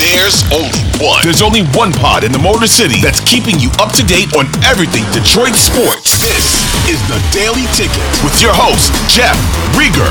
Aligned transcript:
There's 0.00 0.40
only 0.50 0.80
one. 0.96 1.20
There's 1.22 1.42
only 1.42 1.60
one 1.76 1.92
pod 1.92 2.24
in 2.24 2.32
the 2.32 2.38
Motor 2.38 2.66
City 2.66 3.02
that's 3.02 3.20
keeping 3.20 3.60
you 3.60 3.68
up 3.78 3.92
to 3.92 4.02
date 4.02 4.32
on 4.34 4.46
everything 4.64 5.04
Detroit 5.12 5.52
sports. 5.52 6.16
This 6.24 6.56
is 6.88 6.96
the 7.06 7.20
Daily 7.36 7.68
Ticket 7.76 8.00
with 8.24 8.40
your 8.40 8.54
host, 8.54 8.88
Jeff 9.12 9.36
Riger. 9.76 10.08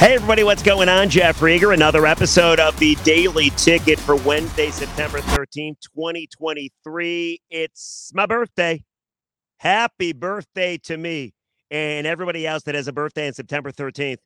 Hey, 0.00 0.14
everybody, 0.14 0.44
what's 0.44 0.62
going 0.62 0.88
on? 0.88 1.10
Jeff 1.10 1.40
Riger, 1.40 1.74
another 1.74 2.06
episode 2.06 2.58
of 2.58 2.78
the 2.78 2.94
Daily 3.04 3.50
Ticket 3.50 4.00
for 4.00 4.16
Wednesday, 4.16 4.70
September 4.70 5.18
13th, 5.18 5.76
2023. 5.94 7.38
It's 7.50 8.12
my 8.14 8.24
birthday. 8.24 8.82
Happy 9.58 10.14
birthday 10.14 10.78
to 10.84 10.96
me 10.96 11.34
and 11.70 12.06
everybody 12.06 12.46
else 12.46 12.62
that 12.62 12.74
has 12.74 12.88
a 12.88 12.94
birthday 12.94 13.26
on 13.26 13.34
September 13.34 13.72
13th. 13.72 14.16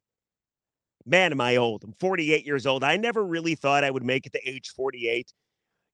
Man, 1.09 1.33
am 1.33 1.41
I 1.41 1.57
old. 1.57 1.85
I'm 1.85 1.95
48 1.99 2.45
years 2.45 2.67
old. 2.67 2.85
I 2.85 2.97
never 2.99 3.25
really 3.25 3.55
thought 3.55 3.83
I 3.83 3.91
would 3.91 4.05
make 4.05 4.27
it 4.27 4.33
to 4.33 4.49
age 4.49 4.69
48. 4.77 5.33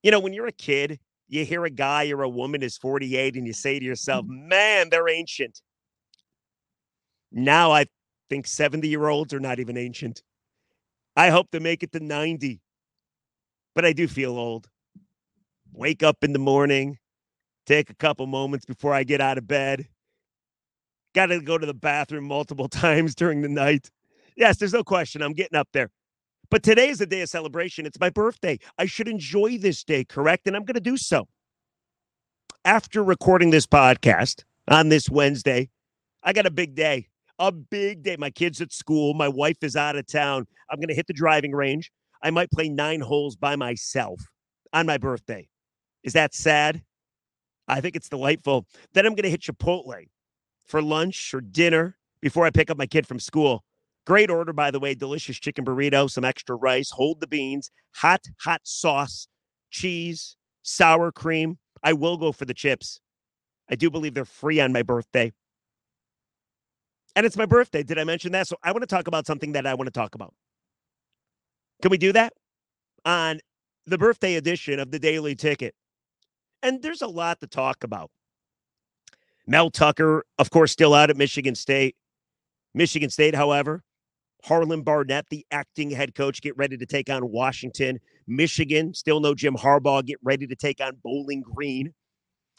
You 0.03 0.11
know, 0.11 0.19
when 0.19 0.33
you're 0.33 0.49
a 0.49 0.53
kid, 0.53 0.99
you 1.29 1.45
hear 1.45 1.65
a 1.65 1.71
guy 1.71 2.11
or 2.11 2.23
a 2.23 2.29
woman 2.29 2.65
is 2.65 2.77
48 2.77 3.37
and 3.37 3.47
you 3.47 3.53
say 3.53 3.79
to 3.79 3.85
yourself, 3.85 4.25
mm-hmm. 4.27 4.49
man, 4.49 4.89
they're 4.91 5.09
ancient. 5.09 5.61
Now 7.31 7.71
I 7.71 7.87
think 8.29 8.49
70 8.49 8.89
year 8.89 9.07
olds 9.07 9.33
are 9.33 9.41
not 9.41 9.61
even 9.61 9.77
ancient. 9.77 10.23
I 11.17 11.31
hope 11.31 11.53
to 11.53 11.61
make 11.61 11.85
it 11.85 11.93
to 11.93 12.01
90, 12.01 12.61
but 13.75 13.85
I 13.85 13.93
do 13.93 14.09
feel 14.09 14.37
old. 14.37 14.69
Wake 15.73 16.03
up 16.03 16.25
in 16.25 16.33
the 16.33 16.41
morning, 16.41 16.99
take 17.67 17.89
a 17.89 17.95
couple 17.95 18.27
moments 18.27 18.65
before 18.65 18.93
I 18.93 19.05
get 19.05 19.21
out 19.21 19.39
of 19.39 19.47
bed. 19.47 19.87
Got 21.15 21.27
to 21.27 21.41
go 21.41 21.57
to 21.57 21.67
the 21.67 21.75
bathroom 21.75 22.25
multiple 22.25 22.69
times 22.69 23.15
during 23.15 23.43
the 23.43 23.49
night. 23.49 23.91
Yes, 24.37 24.57
there's 24.59 24.73
no 24.73 24.85
question. 24.85 25.23
I'm 25.23 25.33
getting 25.33 25.57
up 25.57 25.69
there. 25.73 25.91
But 26.51 26.63
today 26.63 26.89
is 26.89 27.01
a 27.01 27.07
day 27.07 27.23
of 27.23 27.29
celebration. 27.29 27.87
It's 27.87 27.99
my 28.01 28.11
birthday. 28.11 28.59
I 28.79 28.87
should 28.87 29.09
enjoy 29.09 29.59
this 29.59 29.83
day, 29.85 30.05
correct? 30.05 30.47
And 30.47 30.57
I'm 30.57 30.65
going 30.65 30.75
to 30.75 30.81
do 30.81 30.97
so. 30.97 31.27
After 32.65 33.03
recording 33.03 33.51
this 33.51 33.67
podcast 33.67 34.45
on 34.69 34.89
this 34.89 35.09
Wednesday, 35.09 35.71
I 36.23 36.33
got 36.33 36.47
a 36.47 36.51
big 36.51 36.75
day. 36.75 37.09
A 37.39 37.51
big 37.51 38.03
day. 38.03 38.17
My 38.17 38.31
kids 38.31 38.61
at 38.61 38.73
school. 38.73 39.15
My 39.15 39.29
wife 39.29 39.59
is 39.63 39.77
out 39.77 39.97
of 39.97 40.07
town. 40.07 40.47
I'm 40.71 40.79
going 40.79 40.89
to 40.89 40.95
hit 40.95 41.07
the 41.07 41.13
driving 41.13 41.53
range. 41.53 41.91
I 42.23 42.31
might 42.31 42.51
play 42.51 42.69
nine 42.69 43.01
holes 43.01 43.37
by 43.37 43.57
myself 43.57 44.21
on 44.73 44.87
my 44.87 44.99
birthday. 44.99 45.49
Is 46.03 46.13
that 46.15 46.35
sad? 46.35 46.83
I 47.69 47.81
think 47.81 47.97
it's 47.97 48.09
delightful. 48.09 48.67
Then 48.93 49.07
I'm 49.07 49.15
going 49.15 49.25
to 49.25 49.31
hit 49.31 49.43
Chipotle 49.43 50.07
for 50.67 50.83
lunch 50.83 51.33
or 51.35 51.41
dinner 51.41 51.97
before 52.21 52.47
I 52.47 52.51
pick 52.51 52.71
up 52.71 52.79
my 52.79 52.87
kid 52.87 53.07
from 53.07 53.19
school. 53.19 53.65
Great 54.07 54.31
order, 54.31 54.53
by 54.53 54.71
the 54.71 54.81
way. 54.81 54.95
Delicious 54.95 55.39
chicken 55.39 55.65
burrito, 55.65 56.11
some 56.11 56.25
extra 56.25 56.57
rice, 56.57 56.91
hold 56.91 57.21
the 57.21 57.27
beans, 57.27 57.71
hot, 57.97 58.21
hot 58.41 58.61
sauce, 58.65 59.29
cheese, 59.71 60.37
sour 60.63 61.11
cream. 61.11 61.59
I 61.83 61.93
will 61.93 62.17
go 62.17 62.33
for 62.33 62.45
the 62.45 62.55
chips. 62.55 63.01
I 63.71 63.77
do 63.77 63.91
believe 63.91 64.15
they're 64.15 64.25
free 64.25 64.61
on 64.61 64.73
my 64.73 64.83
birthday. 64.83 65.33
And 67.17 67.25
it's 67.25 67.37
my 67.37 67.47
birthday. 67.47 67.83
Did 67.83 67.99
I 67.99 68.05
mention 68.05 68.33
that? 68.33 68.49
So 68.49 68.57
I 68.63 68.73
want 68.73 68.83
to 68.83 68.87
talk 68.87 69.07
about 69.07 69.27
something 69.27 69.53
that 69.53 69.67
I 69.67 69.75
want 69.75 69.87
to 69.87 69.93
talk 69.93 70.15
about. 70.15 70.35
Can 71.81 71.91
we 71.91 71.99
do 71.99 72.13
that 72.13 72.33
on 73.05 73.41
the 73.87 73.99
birthday 73.99 74.35
edition 74.35 74.79
of 74.79 74.91
the 74.91 74.99
Daily 74.99 75.35
Ticket? 75.35 75.75
And 76.63 76.83
there's 76.83 77.03
a 77.03 77.07
lot 77.07 77.41
to 77.41 77.47
talk 77.47 77.85
about. 77.85 78.11
Mel 79.47 79.71
Tucker, 79.71 80.25
of 80.39 80.51
course, 80.51 80.73
still 80.73 80.95
out 80.95 81.11
at 81.11 81.17
Michigan 81.17 81.55
State. 81.55 81.97
Michigan 82.75 83.11
State, 83.11 83.35
however, 83.35 83.83
Harlon 84.45 84.83
Barnett, 84.83 85.27
the 85.31 85.47
acting 85.51 85.91
head 85.91 86.15
coach, 86.15 86.43
get 86.43 86.57
ready 86.57 86.77
to 86.77 86.85
take 86.85 87.09
on 87.09 87.31
Washington. 87.31 87.99
Michigan, 88.27 88.93
still 88.93 89.21
no 89.21 89.35
Jim 89.35 89.55
Harbaugh, 89.55 90.05
get 90.05 90.19
ready 90.23 90.47
to 90.47 90.55
take 90.55 90.81
on 90.83 90.99
Bowling 91.03 91.43
Green. 91.43 91.95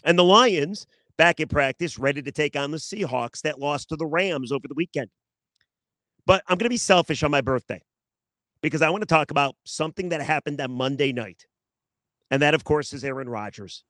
And 0.03 0.17
the 0.17 0.23
Lions, 0.23 0.87
back 1.17 1.39
in 1.39 1.47
practice, 1.47 1.99
ready 1.99 2.23
to 2.23 2.31
take 2.31 2.55
on 2.55 2.71
the 2.71 2.77
Seahawks 2.77 3.41
that 3.41 3.59
lost 3.59 3.89
to 3.89 3.95
the 3.95 4.05
Rams 4.07 4.51
over 4.51 4.67
the 4.67 4.73
weekend. 4.73 5.09
But 6.25 6.43
I'm 6.47 6.57
going 6.57 6.65
to 6.65 6.69
be 6.69 6.77
selfish 6.77 7.21
on 7.21 7.29
my 7.29 7.41
birthday 7.41 7.81
because 8.61 8.81
I 8.81 8.89
want 8.89 9.03
to 9.03 9.07
talk 9.07 9.29
about 9.29 9.55
something 9.63 10.09
that 10.09 10.21
happened 10.21 10.59
on 10.59 10.71
Monday 10.71 11.13
night. 11.13 11.45
And 12.31 12.41
that, 12.41 12.55
of 12.55 12.63
course, 12.63 12.93
is 12.93 13.03
Aaron 13.03 13.29
Rodgers. 13.29 13.83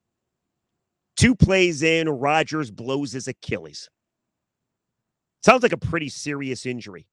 Two 1.15 1.33
plays 1.33 1.81
in, 1.81 2.09
Rodgers 2.09 2.71
blows 2.71 3.13
his 3.13 3.29
Achilles. 3.29 3.89
Sounds 5.45 5.63
like 5.63 5.71
a 5.71 5.77
pretty 5.77 6.09
serious 6.09 6.65
injury. 6.65 7.07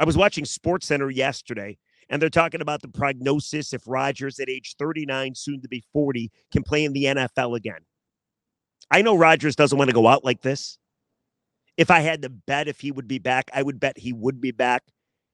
I 0.00 0.04
was 0.04 0.16
watching 0.16 0.46
Sports 0.46 0.86
Center 0.86 1.10
yesterday, 1.10 1.76
and 2.08 2.22
they're 2.22 2.30
talking 2.30 2.62
about 2.62 2.80
the 2.80 2.88
prognosis 2.88 3.74
if 3.74 3.82
Rodgers, 3.86 4.40
at 4.40 4.48
age 4.48 4.74
39, 4.78 5.34
soon 5.34 5.60
to 5.60 5.68
be 5.68 5.84
40, 5.92 6.32
can 6.50 6.62
play 6.62 6.84
in 6.86 6.94
the 6.94 7.04
NFL 7.04 7.54
again. 7.54 7.80
I 8.90 9.02
know 9.02 9.14
Rodgers 9.14 9.54
doesn't 9.54 9.76
want 9.76 9.90
to 9.90 9.94
go 9.94 10.08
out 10.08 10.24
like 10.24 10.40
this. 10.40 10.78
If 11.76 11.90
I 11.90 12.00
had 12.00 12.22
to 12.22 12.30
bet 12.30 12.66
if 12.66 12.80
he 12.80 12.90
would 12.90 13.06
be 13.06 13.18
back, 13.18 13.50
I 13.52 13.62
would 13.62 13.78
bet 13.78 13.98
he 13.98 14.14
would 14.14 14.40
be 14.40 14.52
back. 14.52 14.84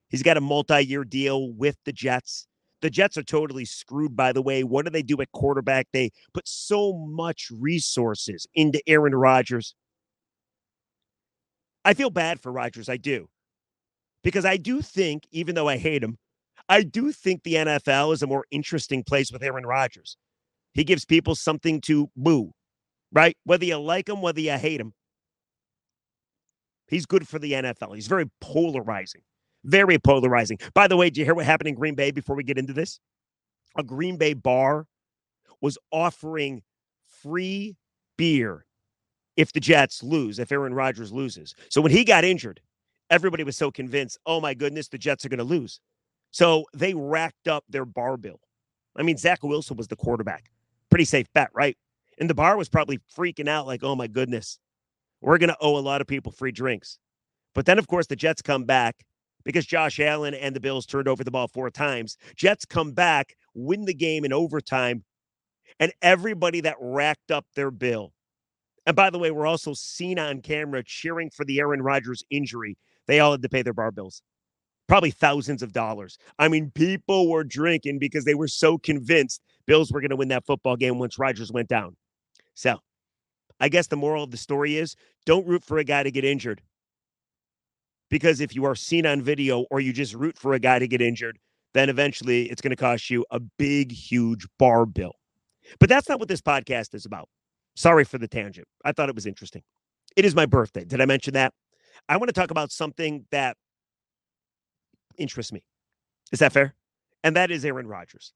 He's 0.09 0.21
got 0.21 0.35
a 0.35 0.41
multi 0.41 0.81
year 0.81 1.05
deal 1.05 1.53
with 1.53 1.77
the 1.85 1.93
Jets. 1.93 2.45
The 2.81 2.89
Jets 2.89 3.17
are 3.17 3.23
totally 3.23 3.65
screwed, 3.65 4.17
by 4.17 4.33
the 4.33 4.41
way. 4.41 4.65
What 4.65 4.83
do 4.83 4.91
they 4.91 5.01
do 5.01 5.21
at 5.21 5.31
quarterback? 5.31 5.87
They 5.93 6.11
put 6.33 6.45
so 6.45 6.93
much 6.93 7.47
resources 7.57 8.45
into 8.53 8.81
Aaron 8.85 9.15
Rodgers. 9.15 9.75
I 11.85 11.93
feel 11.93 12.09
bad 12.09 12.41
for 12.41 12.51
Rodgers. 12.51 12.89
I 12.89 12.97
do. 12.97 13.29
Because 14.27 14.43
I 14.43 14.57
do 14.57 14.81
think, 14.81 15.25
even 15.31 15.55
though 15.55 15.69
I 15.69 15.77
hate 15.77 16.03
him, 16.03 16.17
I 16.67 16.83
do 16.83 17.13
think 17.13 17.43
the 17.43 17.53
NFL 17.53 18.11
is 18.11 18.21
a 18.21 18.27
more 18.27 18.43
interesting 18.51 19.01
place 19.01 19.31
with 19.31 19.41
Aaron 19.41 19.65
Rodgers. 19.65 20.17
He 20.73 20.83
gives 20.83 21.05
people 21.05 21.33
something 21.33 21.79
to 21.83 22.09
boo, 22.13 22.51
right? 23.13 23.37
Whether 23.45 23.63
you 23.63 23.77
like 23.77 24.09
him, 24.09 24.21
whether 24.21 24.41
you 24.41 24.51
hate 24.51 24.81
him. 24.81 24.91
He's 26.89 27.05
good 27.05 27.25
for 27.25 27.39
the 27.39 27.53
NFL. 27.53 27.95
He's 27.95 28.07
very 28.07 28.29
polarizing. 28.41 29.21
Very 29.63 29.97
polarizing. 29.97 30.57
By 30.73 30.89
the 30.89 30.97
way, 30.97 31.09
did 31.09 31.19
you 31.19 31.23
hear 31.23 31.33
what 31.33 31.45
happened 31.45 31.69
in 31.69 31.75
Green 31.75 31.95
Bay 31.95 32.11
before 32.11 32.35
we 32.35 32.43
get 32.43 32.57
into 32.57 32.73
this? 32.73 32.99
A 33.77 33.83
Green 33.83 34.17
Bay 34.17 34.33
bar 34.33 34.87
was 35.61 35.77
offering 35.89 36.63
free 37.23 37.77
beer 38.17 38.65
if 39.37 39.53
the 39.53 39.61
Jets 39.61 40.03
lose, 40.03 40.37
if 40.37 40.51
Aaron 40.51 40.73
Rodgers 40.73 41.13
loses. 41.13 41.55
So 41.69 41.79
when 41.79 41.93
he 41.93 42.03
got 42.03 42.25
injured, 42.25 42.59
everybody 43.09 43.43
was 43.43 43.57
so 43.57 43.71
convinced, 43.71 44.17
oh 44.25 44.41
my 44.41 44.53
goodness, 44.53 44.87
the 44.87 44.97
Jets 44.97 45.25
are 45.25 45.29
going 45.29 45.37
to 45.37 45.43
lose. 45.43 45.79
So 46.31 46.65
they 46.73 46.93
racked 46.93 47.47
up 47.47 47.63
their 47.69 47.85
bar 47.85 48.17
bill. 48.17 48.39
I 48.95 49.03
mean, 49.03 49.17
Zach 49.17 49.43
Wilson 49.43 49.77
was 49.77 49.87
the 49.87 49.95
quarterback. 49.95 50.51
Pretty 50.89 51.05
safe 51.05 51.27
bet, 51.33 51.49
right? 51.53 51.77
And 52.19 52.29
the 52.29 52.35
bar 52.35 52.57
was 52.57 52.69
probably 52.69 52.99
freaking 53.15 53.47
out 53.47 53.67
like, 53.67 53.83
oh 53.83 53.95
my 53.95 54.07
goodness, 54.07 54.59
we're 55.21 55.37
going 55.37 55.49
to 55.49 55.57
owe 55.61 55.77
a 55.77 55.79
lot 55.79 56.01
of 56.01 56.07
people 56.07 56.31
free 56.31 56.51
drinks. 56.51 56.97
But 57.53 57.65
then, 57.65 57.79
of 57.79 57.87
course, 57.87 58.07
the 58.07 58.15
Jets 58.15 58.41
come 58.41 58.65
back 58.65 59.05
because 59.43 59.65
Josh 59.65 59.99
Allen 59.99 60.33
and 60.33 60.55
the 60.55 60.59
Bills 60.59 60.85
turned 60.85 61.07
over 61.07 61.23
the 61.23 61.31
ball 61.31 61.47
four 61.47 61.69
times. 61.69 62.17
Jets 62.35 62.65
come 62.65 62.91
back, 62.91 63.35
win 63.53 63.85
the 63.85 63.93
game 63.93 64.25
in 64.25 64.33
overtime, 64.33 65.03
and 65.79 65.91
everybody 66.01 66.61
that 66.61 66.75
racked 66.79 67.31
up 67.31 67.45
their 67.55 67.71
bill. 67.71 68.13
And 68.85 68.95
by 68.95 69.09
the 69.09 69.19
way, 69.19 69.31
we're 69.31 69.45
also 69.45 69.73
seen 69.73 70.17
on 70.17 70.41
camera 70.41 70.83
cheering 70.83 71.29
for 71.29 71.45
the 71.45 71.59
Aaron 71.59 71.81
Rodgers 71.81 72.23
injury. 72.29 72.77
They 73.07 73.19
all 73.19 73.31
had 73.31 73.41
to 73.41 73.49
pay 73.49 73.61
their 73.61 73.73
bar 73.73 73.91
bills, 73.91 74.21
probably 74.87 75.11
thousands 75.11 75.63
of 75.63 75.73
dollars. 75.73 76.17
I 76.39 76.47
mean, 76.47 76.71
people 76.71 77.29
were 77.29 77.43
drinking 77.43 77.99
because 77.99 78.25
they 78.25 78.35
were 78.35 78.47
so 78.47 78.77
convinced 78.77 79.41
Bills 79.65 79.91
were 79.91 79.99
going 79.99 80.11
to 80.11 80.15
win 80.15 80.29
that 80.29 80.45
football 80.45 80.77
game 80.77 80.97
once 80.97 81.19
Rodgers 81.19 81.51
went 81.51 81.67
down. 81.67 81.95
So 82.55 82.79
I 83.59 83.69
guess 83.69 83.87
the 83.87 83.97
moral 83.97 84.23
of 84.23 84.31
the 84.31 84.37
story 84.37 84.77
is 84.77 84.95
don't 85.25 85.45
root 85.45 85.63
for 85.63 85.77
a 85.77 85.83
guy 85.83 86.03
to 86.03 86.11
get 86.11 86.23
injured 86.23 86.61
because 88.09 88.39
if 88.39 88.55
you 88.55 88.65
are 88.65 88.75
seen 88.75 89.05
on 89.05 89.21
video 89.21 89.65
or 89.69 89.79
you 89.79 89.91
just 89.91 90.13
root 90.13 90.37
for 90.37 90.53
a 90.53 90.59
guy 90.59 90.79
to 90.79 90.87
get 90.87 91.01
injured, 91.01 91.37
then 91.73 91.89
eventually 91.89 92.49
it's 92.49 92.61
going 92.61 92.71
to 92.71 92.77
cost 92.77 93.09
you 93.09 93.25
a 93.29 93.39
big, 93.39 93.91
huge 93.91 94.47
bar 94.57 94.85
bill. 94.85 95.13
But 95.79 95.89
that's 95.89 96.07
not 96.07 96.19
what 96.19 96.29
this 96.29 96.41
podcast 96.41 96.95
is 96.95 97.05
about. 97.05 97.27
Sorry 97.75 98.05
for 98.05 98.17
the 98.17 98.27
tangent. 98.27 98.67
I 98.85 98.93
thought 98.93 99.09
it 99.09 99.15
was 99.15 99.25
interesting. 99.25 99.61
It 100.15 100.23
is 100.23 100.33
my 100.33 100.45
birthday. 100.45 100.85
Did 100.85 101.01
I 101.01 101.05
mention 101.05 101.33
that? 101.33 101.53
I 102.07 102.17
want 102.17 102.29
to 102.29 102.33
talk 102.33 102.51
about 102.51 102.71
something 102.71 103.25
that 103.31 103.57
interests 105.17 105.51
me. 105.51 105.63
Is 106.31 106.39
that 106.39 106.53
fair? 106.53 106.75
And 107.23 107.35
that 107.35 107.51
is 107.51 107.65
Aaron 107.65 107.87
Rodgers. 107.87 108.33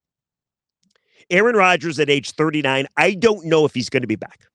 Aaron 1.30 1.56
Rodgers 1.56 2.00
at 2.00 2.10
age 2.10 2.32
39, 2.32 2.88
I 2.98 3.14
don't 3.14 3.46
know 3.46 3.66
if 3.66 3.74
he's 3.74 3.90
going 3.90 4.02
to 4.02 4.08
be 4.08 4.16
back. 4.16 4.48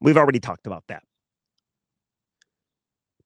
We've 0.00 0.16
already 0.16 0.40
talked 0.40 0.66
about 0.66 0.84
that. 0.88 1.02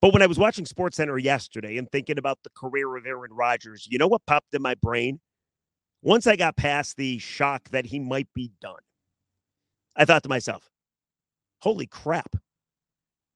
But 0.01 0.12
when 0.12 0.23
I 0.23 0.27
was 0.27 0.39
watching 0.39 0.67
Sports 0.67 0.97
Center 0.97 1.17
yesterday 1.17 1.79
and 1.79 1.91
thinking 1.91 2.19
about 2.19 2.39
the 2.43 2.51
career 2.51 2.95
of 2.97 3.06
Aaron 3.06 3.33
Rodgers, 3.33 3.87
you 3.91 3.99
know 3.99 4.09
what 4.09 4.27
popped 4.27 4.55
in 4.55 4.61
my 4.61 4.75
brain? 4.75 5.21
Once 6.03 6.27
I 6.27 6.37
got 6.37 6.56
past 6.56 6.97
the 6.97 7.19
shock 7.19 7.71
that 7.71 7.87
he 7.87 7.99
might 7.99 8.29
be 8.35 8.51
done, 8.61 8.75
I 9.97 10.05
thought 10.05 10.23
to 10.25 10.29
myself, 10.29 10.69
holy 11.62 11.87
crap. 11.87 12.37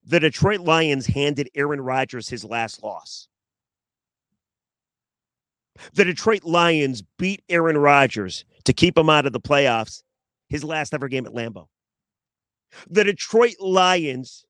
The 0.09 0.21
Detroit 0.21 0.61
Lions 0.61 1.07
handed 1.07 1.51
Aaron 1.55 1.83
Rodgers 1.83 2.31
his 2.31 2.43
last 2.43 2.83
loss. 2.83 3.29
The 5.93 6.05
Detroit 6.05 6.45
Lions 6.45 7.03
beat 7.19 7.43
Aaron 7.51 7.77
Rodgers 7.77 8.47
to 8.65 8.73
keep 8.73 8.97
him 8.97 9.11
out 9.11 9.27
of 9.27 9.35
the 9.35 9.41
playoffs, 9.41 10.03
his 10.49 10.65
last 10.65 10.95
ever 10.95 11.09
game 11.09 11.27
at 11.27 11.35
Lambeau. 11.35 11.67
The 12.89 13.05
Detroit 13.05 13.57
Lions 13.61 14.47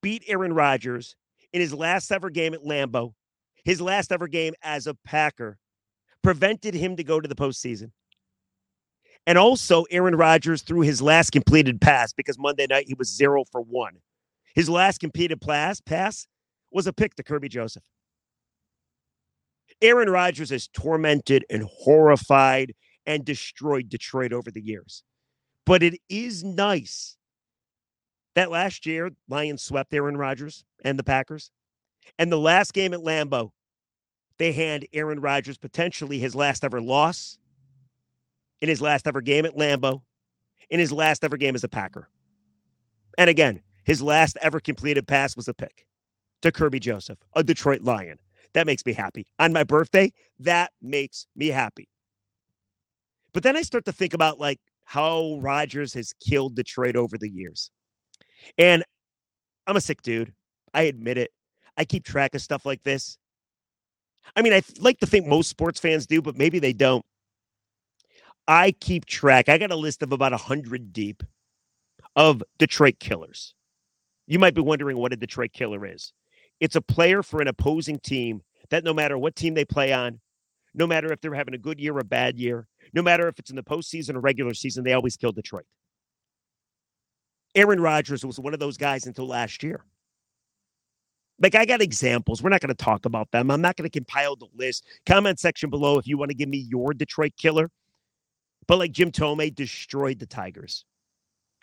beat 0.00 0.22
Aaron 0.28 0.52
Rodgers 0.52 1.16
in 1.52 1.60
his 1.60 1.74
last 1.74 2.12
ever 2.12 2.30
game 2.30 2.54
at 2.54 2.60
Lambeau, 2.60 3.12
his 3.64 3.80
last 3.80 4.12
ever 4.12 4.28
game 4.28 4.54
as 4.62 4.86
a 4.86 4.94
Packer, 5.04 5.58
prevented 6.22 6.72
him 6.72 6.94
to 6.94 7.02
go 7.02 7.20
to 7.20 7.28
the 7.28 7.34
postseason. 7.34 7.90
And 9.26 9.36
also, 9.36 9.82
Aaron 9.90 10.14
Rodgers 10.14 10.62
threw 10.62 10.82
his 10.82 11.02
last 11.02 11.30
completed 11.30 11.80
pass 11.80 12.12
because 12.12 12.38
Monday 12.38 12.68
night 12.70 12.86
he 12.86 12.94
was 12.94 13.12
zero 13.12 13.44
for 13.50 13.60
one. 13.60 13.96
His 14.54 14.68
last 14.68 14.98
completed 14.98 15.40
pass, 15.40 16.26
was 16.70 16.86
a 16.86 16.92
pick 16.92 17.14
to 17.16 17.22
Kerby 17.22 17.50
Joseph. 17.50 17.82
Aaron 19.82 20.10
Rodgers 20.10 20.50
has 20.50 20.68
tormented 20.68 21.44
and 21.50 21.64
horrified 21.64 22.74
and 23.06 23.24
destroyed 23.24 23.88
Detroit 23.88 24.32
over 24.32 24.50
the 24.50 24.60
years. 24.60 25.02
But 25.66 25.82
it 25.82 25.98
is 26.08 26.44
nice 26.44 27.16
that 28.34 28.50
last 28.50 28.86
year 28.86 29.10
Lions 29.28 29.62
swept 29.62 29.92
Aaron 29.94 30.16
Rodgers 30.16 30.64
and 30.84 30.98
the 30.98 31.04
Packers. 31.04 31.50
And 32.18 32.30
the 32.30 32.38
last 32.38 32.72
game 32.72 32.94
at 32.94 33.00
Lambeau, 33.00 33.50
they 34.38 34.52
hand 34.52 34.86
Aaron 34.92 35.20
Rodgers 35.20 35.58
potentially 35.58 36.18
his 36.18 36.34
last 36.34 36.64
ever 36.64 36.80
loss 36.80 37.38
in 38.60 38.68
his 38.68 38.80
last 38.80 39.06
ever 39.06 39.20
game 39.20 39.46
at 39.46 39.56
Lambeau, 39.56 40.02
in 40.68 40.78
his 40.78 40.92
last 40.92 41.24
ever 41.24 41.36
game 41.36 41.54
as 41.54 41.64
a 41.64 41.68
Packer. 41.68 42.08
And 43.18 43.30
again, 43.30 43.60
his 43.84 44.02
last 44.02 44.36
ever 44.42 44.60
completed 44.60 45.06
pass 45.06 45.36
was 45.36 45.48
a 45.48 45.54
pick 45.54 45.86
to 46.42 46.52
Kerby 46.52 46.80
Joseph, 46.80 47.18
a 47.34 47.42
Detroit 47.42 47.82
Lion. 47.82 48.18
That 48.54 48.66
makes 48.66 48.84
me 48.84 48.92
happy. 48.92 49.26
On 49.38 49.52
my 49.52 49.64
birthday, 49.64 50.12
that 50.40 50.72
makes 50.82 51.26
me 51.36 51.48
happy. 51.48 51.88
But 53.32 53.42
then 53.42 53.56
I 53.56 53.62
start 53.62 53.84
to 53.84 53.92
think 53.92 54.14
about 54.14 54.40
like 54.40 54.58
how 54.84 55.38
Rodgers 55.40 55.94
has 55.94 56.12
killed 56.14 56.56
Detroit 56.56 56.96
over 56.96 57.16
the 57.16 57.30
years. 57.30 57.70
And 58.58 58.82
I'm 59.66 59.76
a 59.76 59.80
sick 59.80 60.02
dude. 60.02 60.32
I 60.74 60.82
admit 60.82 61.18
it. 61.18 61.30
I 61.76 61.84
keep 61.84 62.04
track 62.04 62.34
of 62.34 62.42
stuff 62.42 62.66
like 62.66 62.82
this. 62.82 63.18
I 64.34 64.42
mean, 64.42 64.52
I 64.52 64.62
like 64.80 64.98
to 64.98 65.06
think 65.06 65.26
most 65.26 65.48
sports 65.48 65.80
fans 65.80 66.06
do, 66.06 66.20
but 66.20 66.36
maybe 66.36 66.58
they 66.58 66.72
don't. 66.72 67.04
I 68.48 68.72
keep 68.72 69.06
track. 69.06 69.48
I 69.48 69.58
got 69.58 69.70
a 69.70 69.76
list 69.76 70.02
of 70.02 70.12
about 70.12 70.32
100 70.32 70.92
deep 70.92 71.22
of 72.16 72.42
Detroit 72.58 72.98
killers. 72.98 73.54
You 74.30 74.38
might 74.38 74.54
be 74.54 74.60
wondering 74.60 74.96
what 74.96 75.12
a 75.12 75.16
Detroit 75.16 75.52
killer 75.52 75.84
is. 75.84 76.12
It's 76.60 76.76
a 76.76 76.80
player 76.80 77.20
for 77.20 77.40
an 77.40 77.48
opposing 77.48 77.98
team 77.98 78.42
that 78.70 78.84
no 78.84 78.94
matter 78.94 79.18
what 79.18 79.34
team 79.34 79.54
they 79.54 79.64
play 79.64 79.92
on, 79.92 80.20
no 80.72 80.86
matter 80.86 81.12
if 81.12 81.20
they're 81.20 81.34
having 81.34 81.54
a 81.54 81.58
good 81.58 81.80
year 81.80 81.96
or 81.96 81.98
a 81.98 82.04
bad 82.04 82.38
year, 82.38 82.68
no 82.94 83.02
matter 83.02 83.26
if 83.26 83.40
it's 83.40 83.50
in 83.50 83.56
the 83.56 83.64
postseason 83.64 84.14
or 84.14 84.20
regular 84.20 84.54
season, 84.54 84.84
they 84.84 84.92
always 84.92 85.16
kill 85.16 85.32
Detroit. 85.32 85.64
Aaron 87.56 87.80
Rodgers 87.80 88.24
was 88.24 88.38
one 88.38 88.54
of 88.54 88.60
those 88.60 88.76
guys 88.76 89.04
until 89.04 89.26
last 89.26 89.64
year. 89.64 89.84
Like, 91.40 91.56
I 91.56 91.64
got 91.64 91.82
examples. 91.82 92.40
We're 92.40 92.50
not 92.50 92.60
going 92.60 92.68
to 92.68 92.84
talk 92.84 93.06
about 93.06 93.32
them. 93.32 93.50
I'm 93.50 93.60
not 93.62 93.74
going 93.74 93.90
to 93.90 93.98
compile 93.98 94.36
the 94.36 94.46
list. 94.54 94.86
Comment 95.06 95.40
section 95.40 95.70
below 95.70 95.98
if 95.98 96.06
you 96.06 96.16
want 96.16 96.30
to 96.30 96.36
give 96.36 96.48
me 96.48 96.58
your 96.58 96.94
Detroit 96.94 97.32
killer. 97.36 97.68
But 98.68 98.78
like 98.78 98.92
Jim 98.92 99.10
Thome 99.10 99.52
destroyed 99.52 100.20
the 100.20 100.26
Tigers. 100.26 100.84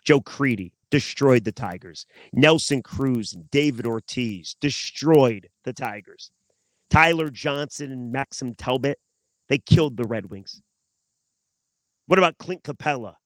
Joe 0.08 0.22
Crede 0.22 0.72
destroyed 0.90 1.44
the 1.44 1.52
Tigers. 1.52 2.06
Nelson 2.32 2.82
Cruz 2.82 3.34
and 3.34 3.50
David 3.50 3.86
Ortiz 3.86 4.56
destroyed 4.58 5.50
the 5.64 5.74
Tigers. 5.74 6.30
Tyler 6.88 7.28
Johnson 7.28 7.92
and 7.92 8.10
Maxime 8.10 8.54
Talbot, 8.54 8.98
they 9.50 9.58
killed 9.58 9.98
the 9.98 10.06
Red 10.06 10.30
Wings. 10.30 10.62
What 12.06 12.18
about 12.18 12.38
Clint 12.38 12.62
Capela, 12.62 13.16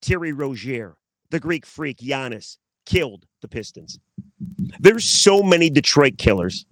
Terry 0.00 0.32
Rozier, 0.32 0.96
the 1.28 1.38
Greek 1.38 1.66
freak 1.66 1.98
Giannis 1.98 2.56
killed 2.86 3.26
the 3.42 3.48
Pistons. 3.48 3.98
There's 4.80 5.04
so 5.04 5.42
many 5.42 5.68
Detroit 5.68 6.16
killers, 6.16 6.64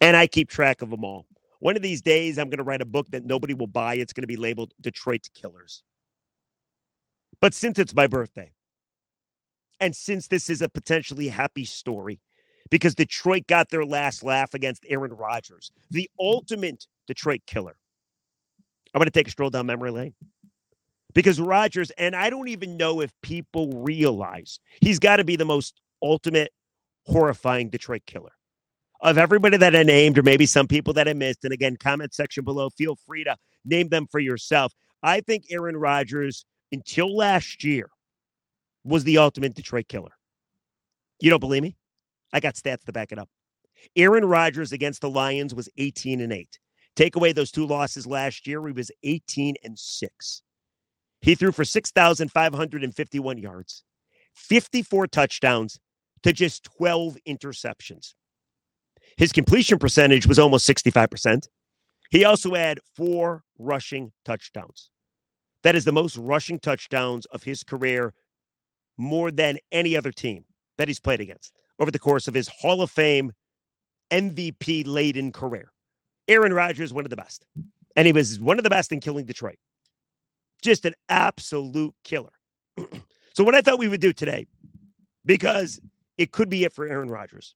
and 0.00 0.16
I 0.16 0.28
keep 0.28 0.48
track 0.48 0.80
of 0.80 0.90
them 0.90 1.04
all. 1.04 1.26
One 1.58 1.74
of 1.74 1.82
these 1.82 2.02
days, 2.02 2.38
I'm 2.38 2.50
going 2.50 2.58
to 2.58 2.62
write 2.62 2.82
a 2.82 2.86
book 2.86 3.10
that 3.10 3.24
nobody 3.24 3.52
will 3.52 3.66
buy. 3.66 3.94
It's 3.94 4.12
going 4.12 4.22
to 4.22 4.28
be 4.28 4.36
labeled 4.36 4.74
Detroit 4.80 5.28
Killers. 5.34 5.82
But 7.40 7.52
since 7.52 7.76
it's 7.76 7.96
my 7.96 8.06
birthday, 8.06 8.52
and 9.80 9.94
since 9.96 10.28
this 10.28 10.50
is 10.50 10.62
a 10.62 10.68
potentially 10.68 11.28
happy 11.28 11.64
story, 11.64 12.20
because 12.70 12.94
Detroit 12.94 13.46
got 13.48 13.70
their 13.70 13.84
last 13.84 14.22
laugh 14.22 14.54
against 14.54 14.84
Aaron 14.88 15.12
Rodgers, 15.12 15.72
the 15.90 16.08
ultimate 16.18 16.86
Detroit 17.06 17.40
killer, 17.46 17.76
I'm 18.94 18.98
going 18.98 19.06
to 19.06 19.10
take 19.10 19.28
a 19.28 19.30
stroll 19.30 19.50
down 19.50 19.66
memory 19.66 19.90
lane 19.90 20.14
because 21.14 21.40
Rodgers, 21.40 21.90
and 21.92 22.14
I 22.14 22.30
don't 22.30 22.48
even 22.48 22.76
know 22.76 23.00
if 23.00 23.10
people 23.22 23.82
realize 23.82 24.60
he's 24.80 24.98
got 24.98 25.16
to 25.16 25.24
be 25.24 25.36
the 25.36 25.44
most 25.44 25.80
ultimate 26.02 26.52
horrifying 27.06 27.70
Detroit 27.70 28.02
killer. 28.06 28.32
Of 29.02 29.16
everybody 29.16 29.56
that 29.56 29.74
I 29.74 29.82
named, 29.82 30.18
or 30.18 30.22
maybe 30.22 30.44
some 30.44 30.66
people 30.66 30.92
that 30.94 31.08
I 31.08 31.14
missed, 31.14 31.44
and 31.44 31.54
again, 31.54 31.76
comment 31.78 32.12
section 32.12 32.44
below, 32.44 32.68
feel 32.68 32.96
free 33.06 33.24
to 33.24 33.34
name 33.64 33.88
them 33.88 34.06
for 34.10 34.20
yourself. 34.20 34.74
I 35.02 35.20
think 35.20 35.44
Aaron 35.50 35.76
Rodgers, 35.76 36.44
until 36.70 37.16
last 37.16 37.64
year, 37.64 37.88
was 38.84 39.04
the 39.04 39.18
ultimate 39.18 39.54
Detroit 39.54 39.88
killer. 39.88 40.12
You 41.20 41.30
don't 41.30 41.40
believe 41.40 41.62
me? 41.62 41.76
I 42.32 42.40
got 42.40 42.54
stats 42.54 42.84
to 42.84 42.92
back 42.92 43.12
it 43.12 43.18
up. 43.18 43.28
Aaron 43.96 44.24
Rodgers 44.24 44.72
against 44.72 45.00
the 45.00 45.10
Lions 45.10 45.54
was 45.54 45.68
18 45.76 46.20
and 46.20 46.32
8. 46.32 46.58
Take 46.96 47.16
away 47.16 47.32
those 47.32 47.50
two 47.50 47.66
losses 47.66 48.06
last 48.06 48.46
year, 48.46 48.66
he 48.66 48.72
was 48.72 48.90
18 49.02 49.56
and 49.62 49.78
6. 49.78 50.42
He 51.22 51.34
threw 51.34 51.52
for 51.52 51.64
6,551 51.64 53.38
yards, 53.38 53.84
54 54.34 55.06
touchdowns 55.06 55.78
to 56.22 56.32
just 56.32 56.64
12 56.64 57.16
interceptions. 57.28 58.14
His 59.16 59.32
completion 59.32 59.78
percentage 59.78 60.26
was 60.26 60.38
almost 60.38 60.68
65%. 60.68 61.46
He 62.10 62.24
also 62.24 62.54
had 62.54 62.80
four 62.96 63.44
rushing 63.58 64.12
touchdowns. 64.24 64.90
That 65.62 65.76
is 65.76 65.84
the 65.84 65.92
most 65.92 66.16
rushing 66.16 66.58
touchdowns 66.58 67.26
of 67.26 67.42
his 67.42 67.62
career, 67.62 68.14
more 69.00 69.30
than 69.30 69.58
any 69.72 69.96
other 69.96 70.12
team 70.12 70.44
that 70.78 70.88
he's 70.88 71.00
played 71.00 71.20
against 71.20 71.52
over 71.78 71.90
the 71.90 71.98
course 71.98 72.28
of 72.28 72.34
his 72.34 72.48
Hall 72.48 72.82
of 72.82 72.90
Fame 72.90 73.32
MVP 74.10 74.84
laden 74.86 75.32
career. 75.32 75.72
Aaron 76.28 76.52
Rodgers, 76.52 76.92
one 76.92 77.04
of 77.04 77.10
the 77.10 77.16
best. 77.16 77.46
And 77.96 78.06
he 78.06 78.12
was 78.12 78.38
one 78.38 78.58
of 78.58 78.64
the 78.64 78.70
best 78.70 78.92
in 78.92 79.00
killing 79.00 79.26
Detroit 79.26 79.58
just 80.62 80.84
an 80.84 80.94
absolute 81.08 81.94
killer. 82.04 82.32
so, 83.34 83.44
what 83.44 83.54
I 83.54 83.60
thought 83.60 83.78
we 83.78 83.88
would 83.88 84.00
do 84.00 84.12
today, 84.12 84.46
because 85.24 85.80
it 86.18 86.32
could 86.32 86.48
be 86.48 86.64
it 86.64 86.72
for 86.72 86.86
Aaron 86.86 87.10
Rodgers, 87.10 87.54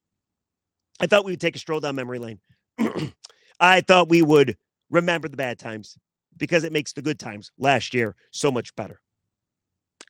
I 1.01 1.07
thought 1.07 1.25
we 1.25 1.33
would 1.33 1.41
take 1.41 1.57
a 1.57 1.61
stroll 1.61 1.81
down 1.81 1.97
memory 1.97 2.19
lane. 2.19 2.41
I 3.61 3.81
thought 3.83 4.09
we 4.09 4.23
would 4.23 4.57
remember 4.91 5.29
the 5.29 5.37
bad 5.37 5.59
times 5.59 5.97
because 6.37 6.65
it 6.65 6.73
makes 6.73 6.93
the 6.93 7.03
good 7.03 7.19
times 7.19 7.53
last 7.59 7.95
year 7.95 8.17
so 8.31 8.51
much 8.51 8.75
better. 8.75 9.01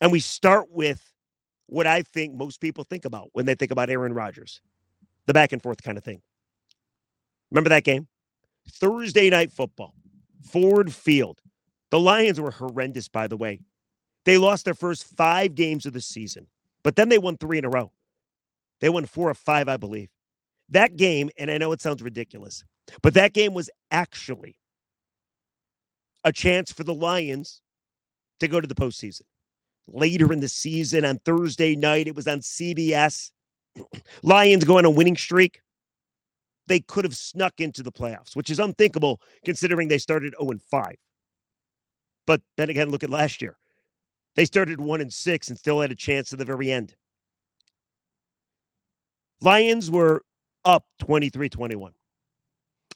And 0.01 0.11
we 0.11 0.21
start 0.21 0.71
with 0.71 1.03
what 1.67 1.87
I 1.87 2.03
think 2.03 2.35
most 2.35 2.61
people 2.61 2.85
think 2.85 3.05
about 3.05 3.31
when 3.33 3.47
they 3.47 3.55
think 3.55 3.71
about 3.71 3.91
Aaron 3.91 4.13
Rodgers 4.13 4.61
the 5.27 5.33
back 5.33 5.53
and 5.53 5.63
forth 5.63 5.83
kind 5.83 5.99
of 5.99 6.05
thing. 6.05 6.21
Remember 7.51 7.71
that 7.71 7.85
game? 7.85 8.09
Thursday 8.69 9.31
night 9.31 9.53
football, 9.53 9.95
Ford 10.43 10.93
Field. 10.93 11.41
The 11.91 12.01
Lions 12.01 12.41
were 12.41 12.51
horrendous, 12.51 13.09
by 13.09 13.27
the 13.29 13.37
way. 13.37 13.61
They 14.25 14.39
lost 14.39 14.65
their 14.65 14.75
first 14.75 15.05
five 15.05 15.55
games 15.55 15.87
of 15.87 15.93
the 15.93 16.01
season, 16.01 16.47
but 16.83 16.97
then 16.97 17.09
they 17.09 17.19
won 17.19 17.37
three 17.37 17.59
in 17.59 17.65
a 17.65 17.71
row. 17.71 17.93
They 18.81 18.89
won 18.89 19.07
four 19.07 19.31
or 19.31 19.35
five, 19.35 19.69
I 19.69 19.77
believe. 19.77 20.09
That 20.71 20.97
game, 20.97 21.31
and 21.39 21.51
I 21.51 21.59
know 21.59 21.73
it 21.73 21.81
sounds 21.81 22.03
ridiculous, 22.03 22.65
but 23.03 23.15
that 23.15 23.33
game 23.33 23.55
was 23.55 23.71
actually 23.91 24.57
a 26.25 26.33
chance 26.33 26.73
for 26.73 26.85
the 26.85 26.95
Lions 26.95 27.61
to 28.41 28.49
go 28.49 28.61
to 28.61 28.67
the 28.67 28.75
postseason. 28.75 29.23
Later 29.87 30.33
in 30.33 30.41
the 30.41 30.49
season 30.49 31.05
on 31.05 31.19
Thursday 31.25 31.77
night, 31.77 32.09
it 32.09 32.17
was 32.17 32.27
on 32.27 32.41
CBS. 32.41 33.31
Lions 34.23 34.65
go 34.65 34.79
on 34.79 34.85
a 34.85 34.91
winning 34.91 35.17
streak. 35.17 35.61
They 36.67 36.81
could 36.81 37.05
have 37.05 37.17
snuck 37.17 37.61
into 37.61 37.83
the 37.83 37.93
playoffs, 37.93 38.35
which 38.35 38.49
is 38.49 38.59
unthinkable 38.59 39.21
considering 39.45 39.89
they 39.89 39.99
started 39.99 40.35
0 40.41 40.59
5. 40.71 40.97
But 42.27 42.41
then 42.57 42.71
again, 42.71 42.89
look 42.89 43.05
at 43.05 43.11
last 43.11 43.43
year. 43.43 43.59
They 44.35 44.47
started 44.47 44.81
one 44.81 45.01
and 45.01 45.13
six 45.13 45.49
and 45.49 45.59
still 45.59 45.81
had 45.81 45.93
a 45.93 45.97
chance 45.97 46.33
at 46.33 46.39
the 46.39 46.45
very 46.45 46.73
end. 46.73 46.95
Lions 49.41 49.91
were 49.91 50.23
up 50.65 50.87
23 51.01 51.49
21. 51.51 51.93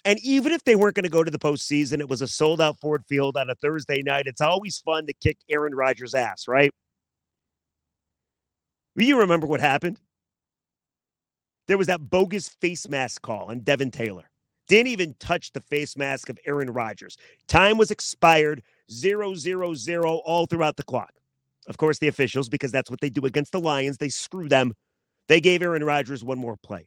And 0.04 0.18
even 0.20 0.52
if 0.52 0.64
they 0.64 0.76
weren't 0.76 0.94
going 0.94 1.04
to 1.04 1.10
go 1.10 1.24
to 1.24 1.30
the 1.30 1.38
postseason, 1.38 2.00
it 2.00 2.08
was 2.08 2.22
a 2.22 2.28
sold 2.28 2.60
out 2.60 2.78
Ford 2.80 3.04
Field 3.08 3.36
on 3.36 3.50
a 3.50 3.54
Thursday 3.56 4.02
night. 4.02 4.26
It's 4.26 4.40
always 4.40 4.78
fun 4.78 5.06
to 5.06 5.12
kick 5.12 5.38
Aaron 5.50 5.74
Rodgers' 5.74 6.14
ass, 6.14 6.48
right? 6.48 6.70
You 8.96 9.18
remember 9.18 9.46
what 9.46 9.60
happened? 9.60 10.00
There 11.66 11.78
was 11.78 11.88
that 11.88 12.08
bogus 12.10 12.48
face 12.48 12.88
mask 12.88 13.22
call 13.22 13.50
on 13.50 13.60
Devin 13.60 13.90
Taylor. 13.90 14.30
didn't 14.68 14.88
even 14.88 15.14
touch 15.18 15.52
the 15.52 15.60
face 15.60 15.96
mask 15.96 16.28
of 16.28 16.38
Aaron 16.46 16.70
Rodgers. 16.70 17.16
Time 17.48 17.78
was 17.78 17.90
expired, 17.90 18.62
zero, 18.90 19.34
zero, 19.34 19.74
zero, 19.74 20.16
all 20.24 20.46
throughout 20.46 20.76
the 20.76 20.82
clock. 20.82 21.12
Of 21.66 21.76
course, 21.76 21.98
the 21.98 22.08
officials, 22.08 22.48
because 22.48 22.72
that's 22.72 22.90
what 22.90 23.00
they 23.00 23.10
do 23.10 23.26
against 23.26 23.52
the 23.52 23.60
Lions, 23.60 23.98
they 23.98 24.08
screw 24.08 24.48
them. 24.48 24.74
They 25.28 25.40
gave 25.40 25.62
Aaron 25.62 25.84
Rodgers 25.84 26.24
one 26.24 26.38
more 26.38 26.56
play. 26.56 26.86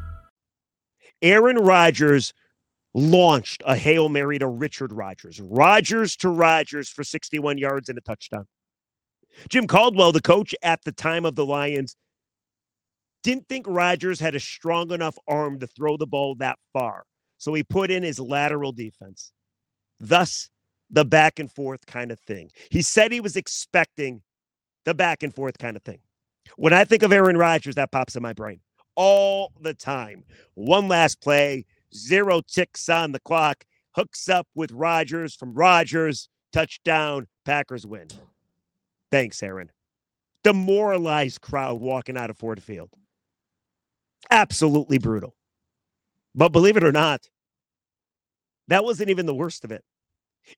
Aaron 1.21 1.57
Rodgers 1.57 2.33
launched 2.93 3.63
a 3.65 3.75
Hail 3.75 4.09
Mary 4.09 4.39
to 4.39 4.47
Richard 4.47 4.91
Rodgers. 4.91 5.39
Rodgers 5.39 6.15
to 6.17 6.29
Rodgers 6.29 6.89
for 6.89 7.03
61 7.03 7.57
yards 7.57 7.89
and 7.89 7.97
a 7.97 8.01
touchdown. 8.01 8.47
Jim 9.49 9.67
Caldwell, 9.67 10.11
the 10.11 10.21
coach 10.21 10.53
at 10.61 10.83
the 10.83 10.91
time 10.91 11.25
of 11.25 11.35
the 11.35 11.45
Lions, 11.45 11.95
didn't 13.23 13.47
think 13.47 13.65
Rodgers 13.67 14.19
had 14.19 14.35
a 14.35 14.39
strong 14.39 14.91
enough 14.91 15.17
arm 15.27 15.59
to 15.59 15.67
throw 15.67 15.95
the 15.95 16.07
ball 16.07 16.35
that 16.35 16.57
far. 16.73 17.03
So 17.37 17.53
he 17.53 17.63
put 17.63 17.91
in 17.91 18.03
his 18.03 18.19
lateral 18.19 18.71
defense. 18.71 19.31
Thus, 19.99 20.49
the 20.89 21.05
back 21.05 21.39
and 21.39 21.51
forth 21.51 21.85
kind 21.85 22.11
of 22.11 22.19
thing. 22.19 22.51
He 22.69 22.81
said 22.81 23.11
he 23.11 23.21
was 23.21 23.37
expecting 23.37 24.21
the 24.85 24.93
back 24.93 25.23
and 25.23 25.33
forth 25.33 25.57
kind 25.57 25.77
of 25.77 25.83
thing. 25.83 25.99
When 26.57 26.73
I 26.73 26.83
think 26.83 27.03
of 27.03 27.13
Aaron 27.13 27.37
Rodgers, 27.37 27.75
that 27.75 27.91
pops 27.91 28.15
in 28.15 28.23
my 28.23 28.33
brain 28.33 28.59
all 29.01 29.51
the 29.59 29.73
time. 29.73 30.23
One 30.53 30.87
last 30.87 31.21
play, 31.21 31.65
zero 31.91 32.41
ticks 32.47 32.87
on 32.87 33.13
the 33.13 33.19
clock, 33.19 33.65
hooks 33.95 34.29
up 34.29 34.47
with 34.53 34.71
Rodgers 34.71 35.33
from 35.33 35.55
Rodgers, 35.55 36.29
touchdown, 36.53 37.25
Packers 37.43 37.83
win. 37.83 38.09
Thanks, 39.09 39.41
Aaron. 39.41 39.71
Demoralized 40.43 41.41
crowd 41.41 41.81
walking 41.81 42.15
out 42.15 42.29
of 42.29 42.37
Ford 42.37 42.61
Field. 42.61 42.91
Absolutely 44.29 44.99
brutal. 44.99 45.35
But 46.35 46.49
believe 46.49 46.77
it 46.77 46.83
or 46.83 46.91
not, 46.91 47.27
that 48.67 48.83
wasn't 48.83 49.09
even 49.09 49.25
the 49.25 49.33
worst 49.33 49.63
of 49.63 49.71
it. 49.71 49.83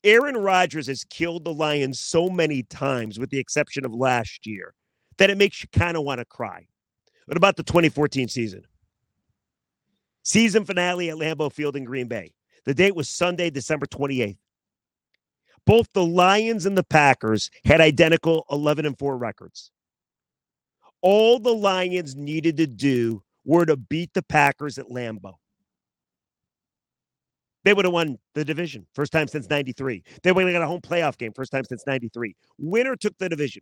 Aaron 0.04 0.36
Rodgers 0.36 0.88
has 0.88 1.06
killed 1.06 1.46
the 1.46 1.54
Lions 1.54 2.02
so 2.02 2.30
many 2.30 2.64
times, 2.64 3.20
with 3.20 3.30
the 3.30 3.40
exception 3.40 3.86
of 3.86 3.94
last 3.94 4.46
year, 4.46 4.74
that 5.18 5.30
it 5.30 5.38
makes 5.38 5.64
you 5.64 5.70
kind 5.72 5.96
of 5.96 6.04
want 6.04 6.20
to 6.20 6.26
cry. 6.26 6.68
What 7.26 7.38
about 7.38 7.56
the 7.56 7.64
2014 7.64 8.28
season? 8.28 8.64
Season 10.24 10.66
finale 10.66 11.10
at 11.10 11.18
Lambeau 11.18 11.52
Field 11.52 11.76
in 11.76 11.84
Green 11.84 12.08
Bay. 12.08 12.34
The 12.66 12.74
date 12.74 12.96
was 12.96 13.10
Sunday, 13.10 13.50
December 13.50 13.86
28th. 13.86 14.38
Both 15.66 15.88
the 15.94 16.06
Lions 16.06 16.66
and 16.66 16.78
the 16.78 16.84
Packers 16.84 17.50
had 17.66 17.82
identical 17.82 18.46
11 18.52 18.86
and 18.86 18.98
4 18.98 19.18
records. 19.18 19.72
All 21.02 21.40
the 21.40 21.54
Lions 21.54 22.16
needed 22.16 22.58
to 22.58 22.68
do 22.68 23.24
were 23.46 23.66
to 23.66 23.76
beat 23.76 24.14
the 24.14 24.24
Packers 24.24 24.78
at 24.78 24.88
Lambeau. 24.88 25.36
They 27.64 27.74
would 27.74 27.86
have 27.86 27.94
won 27.94 28.18
the 28.36 28.44
division 28.44 28.86
first 28.94 29.14
time 29.14 29.28
since 29.28 29.50
93. 29.50 30.04
They 30.22 30.32
would 30.32 30.46
have 30.46 30.54
got 30.54 30.62
a 30.62 30.68
home 30.68 30.82
playoff 30.82 31.18
game 31.18 31.32
first 31.34 31.52
time 31.52 31.64
since 31.64 31.84
93. 31.88 32.36
Winner 32.58 32.96
took 32.96 33.18
the 33.18 33.30
division. 33.30 33.62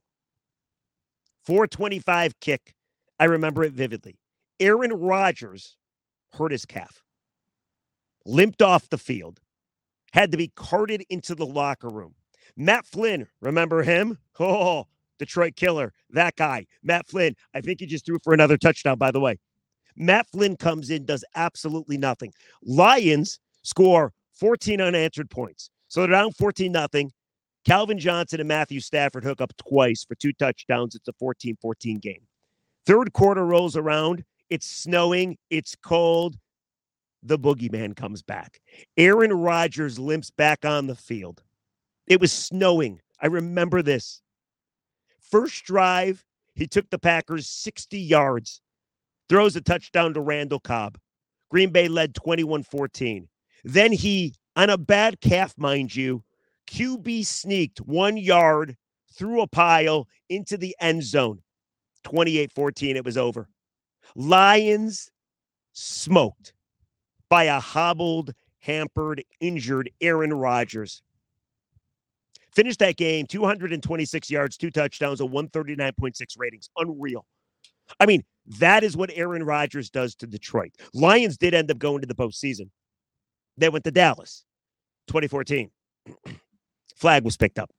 425 1.45 2.39
kick 2.39 2.73
I 3.21 3.25
remember 3.25 3.63
it 3.63 3.73
vividly. 3.73 4.17
Aaron 4.59 4.91
Rodgers 4.93 5.77
hurt 6.33 6.51
his 6.51 6.65
calf, 6.65 7.03
limped 8.25 8.63
off 8.63 8.89
the 8.89 8.97
field, 8.97 9.39
had 10.11 10.31
to 10.31 10.37
be 10.37 10.51
carted 10.55 11.05
into 11.07 11.35
the 11.35 11.45
locker 11.45 11.87
room. 11.87 12.15
Matt 12.57 12.87
Flynn, 12.87 13.27
remember 13.39 13.83
him? 13.83 14.17
Oh, 14.39 14.87
Detroit 15.19 15.55
killer, 15.55 15.93
that 16.09 16.35
guy. 16.35 16.65
Matt 16.81 17.05
Flynn, 17.05 17.35
I 17.53 17.61
think 17.61 17.79
he 17.79 17.85
just 17.85 18.07
threw 18.07 18.17
for 18.23 18.33
another 18.33 18.57
touchdown, 18.57 18.97
by 18.97 19.11
the 19.11 19.19
way. 19.19 19.37
Matt 19.95 20.25
Flynn 20.31 20.55
comes 20.55 20.89
in, 20.89 21.05
does 21.05 21.23
absolutely 21.35 21.99
nothing. 21.99 22.33
Lions 22.63 23.39
score 23.61 24.13
14 24.33 24.81
unanswered 24.81 25.29
points. 25.29 25.69
So 25.89 26.01
they're 26.01 26.09
down 26.09 26.31
14 26.31 26.71
nothing. 26.71 27.11
Calvin 27.65 27.99
Johnson 27.99 28.39
and 28.39 28.47
Matthew 28.47 28.79
Stafford 28.79 29.23
hook 29.23 29.41
up 29.41 29.55
twice 29.57 30.03
for 30.03 30.15
two 30.15 30.33
touchdowns. 30.33 30.95
It's 30.95 31.07
a 31.07 31.13
14 31.13 31.55
14 31.61 31.99
game. 31.99 32.21
Third 32.85 33.13
quarter 33.13 33.45
rolls 33.45 33.77
around. 33.77 34.23
It's 34.49 34.67
snowing. 34.67 35.37
It's 35.49 35.75
cold. 35.75 36.37
The 37.23 37.37
boogeyman 37.37 37.95
comes 37.95 38.23
back. 38.23 38.61
Aaron 38.97 39.33
Rodgers 39.33 39.99
limps 39.99 40.31
back 40.31 40.65
on 40.65 40.87
the 40.87 40.95
field. 40.95 41.43
It 42.07 42.19
was 42.19 42.31
snowing. 42.31 42.99
I 43.21 43.27
remember 43.27 43.81
this. 43.81 44.21
First 45.19 45.63
drive, 45.63 46.25
he 46.55 46.67
took 46.67 46.89
the 46.89 46.99
Packers 46.99 47.47
60 47.47 47.99
yards, 47.99 48.61
throws 49.29 49.55
a 49.55 49.61
touchdown 49.61 50.13
to 50.15 50.21
Randall 50.21 50.59
Cobb. 50.59 50.97
Green 51.49 51.69
Bay 51.69 51.87
led 51.87 52.15
21 52.15 52.63
14. 52.63 53.27
Then 53.63 53.91
he, 53.91 54.33
on 54.55 54.69
a 54.69 54.77
bad 54.77 55.21
calf, 55.21 55.53
mind 55.57 55.95
you, 55.95 56.23
QB 56.67 57.25
sneaked 57.25 57.79
one 57.81 58.17
yard 58.17 58.75
through 59.13 59.41
a 59.41 59.47
pile 59.47 60.07
into 60.29 60.57
the 60.57 60.75
end 60.79 61.03
zone. 61.03 61.41
28 62.03 62.51
14, 62.51 62.95
it 62.95 63.05
was 63.05 63.17
over. 63.17 63.47
Lions 64.15 65.11
smoked 65.73 66.53
by 67.29 67.45
a 67.45 67.59
hobbled, 67.59 68.33
hampered, 68.59 69.23
injured 69.39 69.89
Aaron 70.01 70.33
Rodgers. 70.33 71.01
Finished 72.53 72.79
that 72.79 72.97
game 72.97 73.25
226 73.25 74.29
yards, 74.29 74.57
two 74.57 74.71
touchdowns, 74.71 75.21
a 75.21 75.23
139.6 75.23 76.13
ratings. 76.37 76.69
Unreal. 76.77 77.25
I 77.99 78.05
mean, 78.05 78.23
that 78.59 78.83
is 78.83 78.97
what 78.97 79.11
Aaron 79.13 79.43
Rodgers 79.43 79.89
does 79.89 80.15
to 80.15 80.27
Detroit. 80.27 80.71
Lions 80.93 81.37
did 81.37 81.53
end 81.53 81.71
up 81.71 81.77
going 81.77 82.01
to 82.01 82.07
the 82.07 82.15
postseason. 82.15 82.69
They 83.57 83.69
went 83.69 83.85
to 83.85 83.91
Dallas 83.91 84.43
2014. 85.07 85.69
Flag 86.95 87.23
was 87.23 87.37
picked 87.37 87.59
up. 87.59 87.71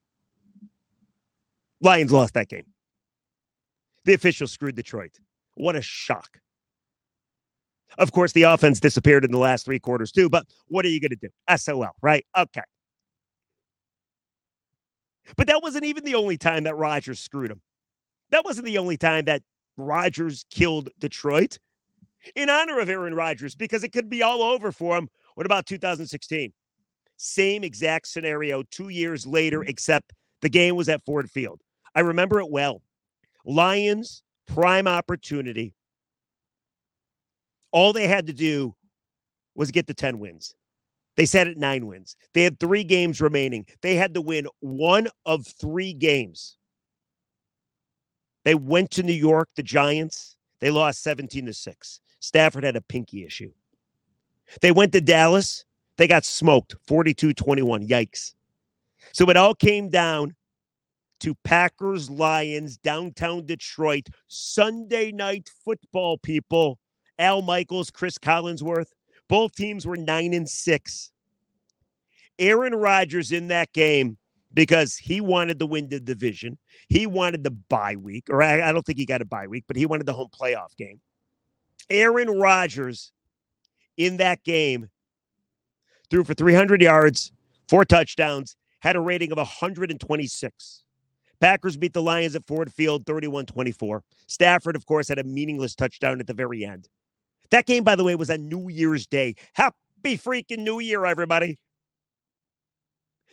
Lions 1.80 2.12
lost 2.12 2.34
that 2.34 2.48
game. 2.48 2.71
The 4.04 4.14
officials 4.14 4.52
screwed 4.52 4.74
Detroit. 4.74 5.18
What 5.54 5.76
a 5.76 5.82
shock. 5.82 6.38
Of 7.98 8.12
course, 8.12 8.32
the 8.32 8.44
offense 8.44 8.80
disappeared 8.80 9.24
in 9.24 9.30
the 9.30 9.38
last 9.38 9.64
three 9.64 9.78
quarters, 9.78 10.12
too, 10.12 10.30
but 10.30 10.46
what 10.68 10.84
are 10.84 10.88
you 10.88 11.00
going 11.00 11.10
to 11.10 11.16
do? 11.16 11.28
SOL, 11.56 11.90
right? 12.00 12.24
Okay. 12.36 12.62
But 15.36 15.46
that 15.46 15.62
wasn't 15.62 15.84
even 15.84 16.04
the 16.04 16.14
only 16.14 16.38
time 16.38 16.64
that 16.64 16.74
Rodgers 16.74 17.20
screwed 17.20 17.50
him. 17.50 17.60
That 18.30 18.44
wasn't 18.44 18.66
the 18.66 18.78
only 18.78 18.96
time 18.96 19.26
that 19.26 19.42
Rodgers 19.76 20.46
killed 20.50 20.88
Detroit 20.98 21.58
in 22.34 22.50
honor 22.50 22.78
of 22.80 22.88
Aaron 22.88 23.14
Rodgers 23.14 23.54
because 23.54 23.84
it 23.84 23.92
could 23.92 24.08
be 24.08 24.22
all 24.22 24.42
over 24.42 24.72
for 24.72 24.96
him. 24.96 25.08
What 25.34 25.46
about 25.46 25.66
2016? 25.66 26.52
Same 27.16 27.64
exact 27.64 28.08
scenario 28.08 28.62
two 28.64 28.88
years 28.88 29.26
later, 29.26 29.62
except 29.62 30.12
the 30.40 30.48
game 30.48 30.76
was 30.76 30.88
at 30.88 31.04
Ford 31.04 31.30
Field. 31.30 31.60
I 31.94 32.00
remember 32.00 32.40
it 32.40 32.50
well. 32.50 32.82
Lions, 33.44 34.22
prime 34.46 34.86
opportunity. 34.86 35.74
All 37.70 37.92
they 37.92 38.06
had 38.06 38.26
to 38.26 38.32
do 38.32 38.74
was 39.54 39.70
get 39.70 39.86
the 39.86 39.94
10 39.94 40.18
wins. 40.18 40.54
They 41.16 41.26
set 41.26 41.46
at 41.46 41.58
nine 41.58 41.86
wins. 41.86 42.16
They 42.32 42.42
had 42.42 42.58
three 42.58 42.84
games 42.84 43.20
remaining. 43.20 43.66
They 43.82 43.96
had 43.96 44.14
to 44.14 44.20
win 44.20 44.46
one 44.60 45.08
of 45.26 45.46
three 45.46 45.92
games. 45.92 46.56
They 48.44 48.54
went 48.54 48.90
to 48.92 49.02
New 49.02 49.12
York, 49.12 49.50
the 49.54 49.62
Giants. 49.62 50.36
They 50.60 50.70
lost 50.70 51.02
17 51.02 51.46
to 51.46 51.52
6. 51.52 52.00
Stafford 52.20 52.64
had 52.64 52.76
a 52.76 52.80
pinky 52.80 53.24
issue. 53.24 53.52
They 54.60 54.72
went 54.72 54.92
to 54.92 55.00
Dallas. 55.00 55.64
They 55.96 56.06
got 56.08 56.24
smoked 56.24 56.74
42 56.86 57.34
21. 57.34 57.86
Yikes. 57.86 58.34
So 59.12 59.28
it 59.28 59.36
all 59.36 59.54
came 59.54 59.88
down 59.88 60.34
to 61.22 61.36
Packers 61.44 62.10
Lions 62.10 62.76
downtown 62.78 63.46
Detroit 63.46 64.08
Sunday 64.26 65.12
night 65.12 65.48
football 65.64 66.18
people. 66.18 66.80
Al 67.16 67.42
Michaels, 67.42 67.92
Cris 67.92 68.18
Collinsworth. 68.18 68.88
Both 69.28 69.54
teams 69.54 69.86
were 69.86 69.96
9 69.96 70.34
and 70.34 70.48
6. 70.48 71.12
Aaron 72.40 72.74
Rodgers 72.74 73.30
in 73.30 73.46
that 73.48 73.72
game 73.72 74.18
because 74.52 74.96
he 74.96 75.20
wanted 75.20 75.60
to 75.60 75.66
win 75.66 75.88
the 75.88 76.00
division. 76.00 76.58
He 76.88 77.06
wanted 77.06 77.44
the 77.44 77.52
bye 77.52 77.94
week, 77.94 78.24
or 78.28 78.42
I, 78.42 78.68
I 78.68 78.72
don't 78.72 78.84
think 78.84 78.98
he 78.98 79.06
got 79.06 79.22
a 79.22 79.24
bye 79.24 79.46
week, 79.46 79.64
but 79.68 79.76
he 79.76 79.86
wanted 79.86 80.06
the 80.06 80.12
home 80.12 80.28
playoff 80.28 80.76
game. 80.76 81.00
Aaron 81.88 82.30
Rodgers 82.30 83.12
in 83.96 84.16
that 84.16 84.42
game 84.42 84.88
threw 86.10 86.24
for 86.24 86.34
300 86.34 86.82
yards, 86.82 87.30
four 87.68 87.84
touchdowns, 87.84 88.56
had 88.80 88.96
a 88.96 89.00
rating 89.00 89.30
of 89.30 89.38
126. 89.38 90.82
Packers 91.42 91.76
beat 91.76 91.92
the 91.92 92.00
Lions 92.00 92.36
at 92.36 92.46
Ford 92.46 92.72
Field 92.72 93.04
31 93.04 93.46
24. 93.46 94.04
Stafford, 94.28 94.76
of 94.76 94.86
course, 94.86 95.08
had 95.08 95.18
a 95.18 95.24
meaningless 95.24 95.74
touchdown 95.74 96.20
at 96.20 96.28
the 96.28 96.32
very 96.32 96.64
end. 96.64 96.88
That 97.50 97.66
game, 97.66 97.82
by 97.82 97.96
the 97.96 98.04
way, 98.04 98.14
was 98.14 98.30
on 98.30 98.48
New 98.48 98.68
Year's 98.68 99.08
Day. 99.08 99.34
Happy 99.54 99.76
freaking 100.04 100.58
New 100.58 100.78
Year, 100.78 101.04
everybody. 101.04 101.58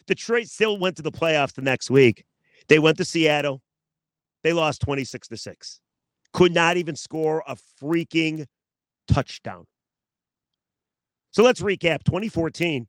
Detroit 0.07 0.47
still 0.47 0.79
went 0.79 0.95
to 0.95 1.03
the 1.03 1.11
playoffs 1.11 1.53
the 1.53 1.61
next 1.61 1.91
week. 1.91 2.25
They 2.67 2.79
went 2.79 2.97
to 2.97 3.05
Seattle. 3.05 3.61
They 4.41 4.53
lost 4.53 4.81
26 4.81 5.27
to 5.27 5.37
6. 5.37 5.79
Could 6.33 6.51
not 6.51 6.77
even 6.77 6.95
score 6.95 7.43
a 7.47 7.55
freaking 7.79 8.47
touchdown. 9.07 9.65
So 11.29 11.43
let's 11.43 11.61
recap 11.61 12.03
2014. 12.05 12.87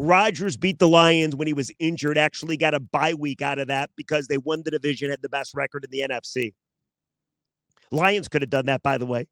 Rodgers 0.00 0.56
beat 0.56 0.78
the 0.78 0.88
Lions 0.88 1.36
when 1.36 1.46
he 1.46 1.52
was 1.52 1.70
injured, 1.78 2.16
actually 2.16 2.56
got 2.56 2.72
a 2.72 2.80
bye 2.80 3.12
week 3.12 3.42
out 3.42 3.58
of 3.58 3.68
that 3.68 3.90
because 3.96 4.28
they 4.28 4.38
won 4.38 4.62
the 4.62 4.70
division, 4.70 5.10
had 5.10 5.20
the 5.20 5.28
best 5.28 5.54
record 5.54 5.84
in 5.84 5.90
the 5.90 6.00
NFC. 6.00 6.54
Lions 7.90 8.26
could 8.26 8.40
have 8.40 8.48
done 8.48 8.64
that, 8.66 8.82
by 8.82 8.96
the 8.96 9.04
way. 9.04 9.28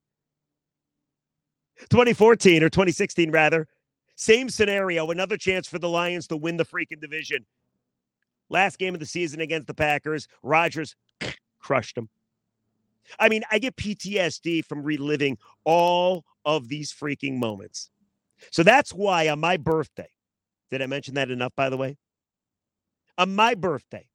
2014 1.89 2.63
or 2.63 2.69
2016, 2.69 3.31
rather. 3.31 3.67
Same 4.15 4.51
scenario, 4.51 5.11
another 5.11 5.39
chance 5.39 5.67
for 5.67 5.79
the 5.79 5.89
Lions 5.89 6.27
to 6.27 6.37
win 6.37 6.59
the 6.59 6.67
freaking 6.67 7.01
division. 7.01 7.47
Last 8.51 8.79
game 8.79 8.93
of 8.93 9.01
the 9.01 9.07
season 9.07 9.41
against 9.41 9.69
the 9.69 9.75
Packers, 9.75 10.29
Rodgers 10.43 10.95
crushed 11.61 11.95
them. 11.95 12.11
I 13.19 13.31
mean, 13.31 13.43
I 13.51 13.59
get 13.59 13.77
PTSD 13.77 14.67
from 14.67 14.83
reliving 14.83 15.39
all 15.65 16.27
of 16.45 16.69
these 16.69 16.93
freaking 16.93 17.39
moments. 17.39 17.91
So 18.51 18.63
that's 18.63 18.93
why 18.93 19.29
on 19.29 19.41
my 19.41 19.57
birthday, 19.57 20.11
did 20.71 20.83
I 20.83 20.87
mention 20.87 21.15
that 21.15 21.31
enough, 21.31 21.53
by 21.57 21.71
the 21.71 21.77
way? 21.77 21.97
On 23.17 23.35
my 23.35 23.55
birthday, 23.55 24.07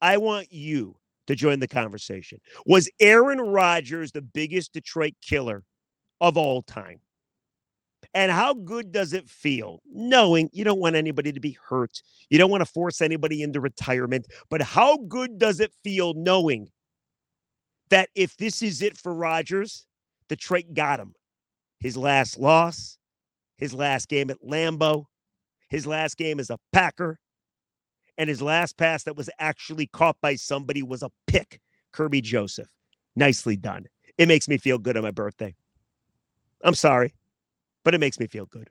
I 0.00 0.16
want 0.18 0.52
you 0.52 0.96
to 1.26 1.34
join 1.34 1.60
the 1.60 1.68
conversation. 1.68 2.38
Was 2.66 2.90
Aaron 3.00 3.40
Rodgers 3.40 4.12
the 4.12 4.22
biggest 4.22 4.72
Detroit 4.72 5.14
killer 5.22 5.64
of 6.20 6.36
all 6.36 6.62
time? 6.62 7.00
And 8.12 8.30
how 8.30 8.54
good 8.54 8.92
does 8.92 9.12
it 9.12 9.28
feel 9.28 9.80
knowing 9.90 10.50
you 10.52 10.62
don't 10.62 10.78
want 10.78 10.94
anybody 10.94 11.32
to 11.32 11.40
be 11.40 11.56
hurt? 11.68 12.02
You 12.28 12.38
don't 12.38 12.50
want 12.50 12.60
to 12.60 12.70
force 12.70 13.00
anybody 13.00 13.42
into 13.42 13.60
retirement. 13.60 14.26
But 14.50 14.60
how 14.62 14.98
good 15.08 15.38
does 15.38 15.58
it 15.58 15.72
feel 15.82 16.14
knowing 16.14 16.68
that 17.88 18.10
if 18.14 18.36
this 18.36 18.62
is 18.62 18.82
it 18.82 18.98
for 18.98 19.14
Rodgers, 19.14 19.86
Detroit 20.28 20.74
got 20.74 21.00
him? 21.00 21.14
His 21.80 21.96
last 21.96 22.38
loss, 22.38 22.98
his 23.56 23.74
last 23.74 24.08
game 24.08 24.30
at 24.30 24.42
Lambeau, 24.42 25.06
his 25.68 25.86
last 25.86 26.16
game 26.16 26.40
as 26.40 26.50
a 26.50 26.58
Packer, 26.72 27.18
and 28.16 28.28
his 28.28 28.42
last 28.42 28.76
pass 28.76 29.02
that 29.04 29.16
was 29.16 29.30
actually 29.38 29.86
caught 29.86 30.16
by 30.20 30.36
somebody 30.36 30.82
was 30.82 31.02
a 31.02 31.10
pick. 31.26 31.60
Kerby 31.92 32.22
Joseph. 32.22 32.68
Nicely 33.16 33.56
done. 33.56 33.86
It 34.18 34.28
makes 34.28 34.48
me 34.48 34.58
feel 34.58 34.78
good 34.78 34.96
on 34.96 35.02
my 35.02 35.10
birthday. 35.10 35.54
I'm 36.62 36.74
sorry, 36.74 37.14
but 37.84 37.94
it 37.94 37.98
makes 37.98 38.18
me 38.18 38.26
feel 38.26 38.46
good. 38.46 38.68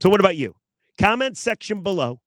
So, 0.00 0.08
what 0.08 0.20
about 0.20 0.36
you? 0.36 0.54
Comment 0.98 1.36
section 1.36 1.82
below. 1.82 2.20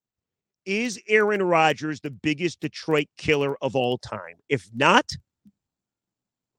Is 0.65 1.01
Aaron 1.07 1.41
Rodgers 1.41 2.01
the 2.01 2.11
biggest 2.11 2.59
Detroit 2.59 3.07
killer 3.17 3.57
of 3.61 3.75
all 3.75 3.97
time? 3.97 4.35
If 4.49 4.69
not, 4.73 5.09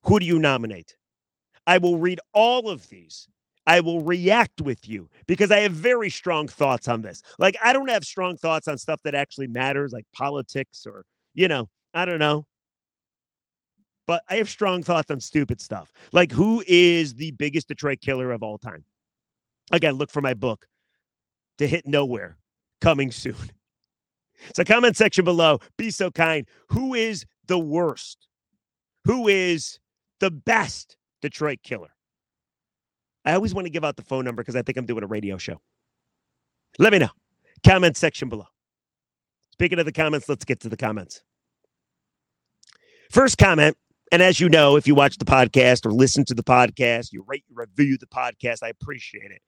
who 0.03 0.19
do 0.19 0.27
you 0.27 0.39
nominate? 0.39 0.97
I 1.67 1.79
will 1.79 1.99
read 1.99 2.19
all 2.33 2.69
of 2.69 2.89
these 2.89 3.29
I 3.71 3.79
will 3.79 4.01
react 4.01 4.61
with 4.61 4.89
you 4.89 5.09
because 5.29 5.53
I 5.53 5.61
have 5.61 5.71
very 5.71 6.11
strong 6.11 6.49
thoughts 6.49 6.89
on 6.89 7.03
this. 7.03 7.23
Like, 7.39 7.57
I 7.63 7.73
don't 7.73 7.89
have 7.89 8.05
strong 8.05 8.37
thoughts 8.37 8.67
on 8.67 8.77
stuff 8.79 9.01
that 9.05 9.15
actually 9.15 9.47
matters, 9.47 9.93
like 9.93 10.07
politics 10.13 10.87
or, 10.89 11.05
you 11.35 11.47
know, 11.47 11.69
I 11.95 12.05
don't 12.05 12.19
know. 12.19 12.47
But 14.09 14.25
I 14.29 14.39
have 14.39 14.51
strong 14.51 14.83
thoughts 14.83 15.09
on 15.13 15.21
stupid 15.21 15.61
stuff. 15.61 15.93
Like, 16.11 16.33
who 16.33 16.65
is 16.67 17.15
the 17.15 17.31
biggest 17.31 17.69
Detroit 17.69 18.01
killer 18.01 18.33
of 18.33 18.43
all 18.43 18.59
time? 18.59 18.83
Again, 19.71 19.95
look 19.95 20.11
for 20.11 20.21
my 20.21 20.35
book, 20.35 20.67
To 21.59 21.67
Hit 21.69 21.87
Nowhere, 21.87 22.39
coming 22.81 23.13
soon. 23.13 23.37
So, 24.57 24.65
comment 24.65 24.97
section 24.97 25.27
below. 25.27 25.59
Be 25.77 25.91
so 25.91 26.11
kind. 26.11 26.49
Who 26.71 26.95
is 26.95 27.27
the 27.47 27.59
worst? 27.59 28.27
Who 29.05 29.29
is 29.29 29.79
the 30.19 30.31
best 30.31 30.97
Detroit 31.21 31.59
killer? 31.63 31.91
I 33.25 33.35
always 33.35 33.55
want 33.55 33.67
to 33.67 33.71
give 33.71 33.85
out 33.85 33.97
the 33.97 34.03
phone 34.03 34.25
number 34.25 34.43
because 34.43 34.57
I 34.57 34.63
think 34.63 34.79
I'm 34.79 34.87
doing 34.87 35.03
a 35.03 35.07
radio 35.07 35.37
show. 35.37 35.61
Let 36.79 36.93
me 36.93 36.99
know. 36.99 37.11
Comment 37.65 37.97
section 37.97 38.29
below. 38.29 38.47
Speaking 39.53 39.79
of 39.79 39.85
the 39.85 39.93
comments, 39.93 40.29
let's 40.29 40.45
get 40.45 40.61
to 40.61 40.69
the 40.69 40.77
comments. 40.77 41.23
First 43.11 43.39
comment, 43.39 43.77
and 44.13 44.23
as 44.23 44.41
you 44.41 44.49
know, 44.49 44.77
if 44.77 44.87
you 44.87 44.95
watch 44.95 45.19
the 45.19 45.25
podcast 45.25 45.85
or 45.85 45.93
listen 45.93 46.25
to 46.27 46.35
the 46.35 46.43
podcast, 46.43 47.13
you 47.13 47.25
rate, 47.27 47.45
you 47.49 47.57
review 47.57 47.99
the 47.99 48.07
podcast, 48.07 48.63
I 48.63 48.69
appreciate 48.69 49.31
it. 49.31 49.43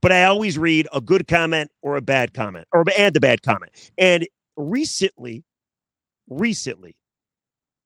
But 0.00 0.10
I 0.10 0.24
always 0.24 0.58
read 0.58 0.88
a 0.92 1.00
good 1.00 1.28
comment 1.28 1.70
or 1.82 1.96
a 1.96 2.02
bad 2.02 2.34
comment, 2.34 2.66
or 2.72 2.84
and 2.98 3.16
a 3.16 3.20
bad 3.20 3.42
comment. 3.42 3.70
And 3.96 4.26
recently, 4.56 5.44
recently, 6.28 6.96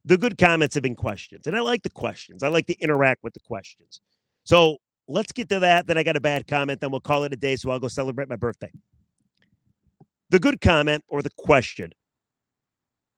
the 0.04 0.16
good 0.16 0.38
comments 0.38 0.74
have 0.74 0.82
been 0.82 0.96
questions, 0.96 1.46
and 1.46 1.56
I 1.56 1.60
like 1.60 1.82
the 1.82 1.90
questions. 1.90 2.42
I 2.42 2.48
like 2.48 2.66
to 2.68 2.78
interact 2.78 3.22
with 3.22 3.34
the 3.34 3.40
questions. 3.40 4.00
So 4.50 4.78
let's 5.06 5.30
get 5.30 5.48
to 5.50 5.60
that. 5.60 5.86
Then 5.86 5.96
I 5.96 6.02
got 6.02 6.16
a 6.16 6.20
bad 6.20 6.48
comment. 6.48 6.80
Then 6.80 6.90
we'll 6.90 6.98
call 6.98 7.22
it 7.22 7.32
a 7.32 7.36
day. 7.36 7.54
So 7.54 7.70
I'll 7.70 7.78
go 7.78 7.86
celebrate 7.86 8.28
my 8.28 8.34
birthday. 8.34 8.72
The 10.30 10.40
good 10.40 10.60
comment 10.60 11.04
or 11.06 11.22
the 11.22 11.30
question 11.38 11.92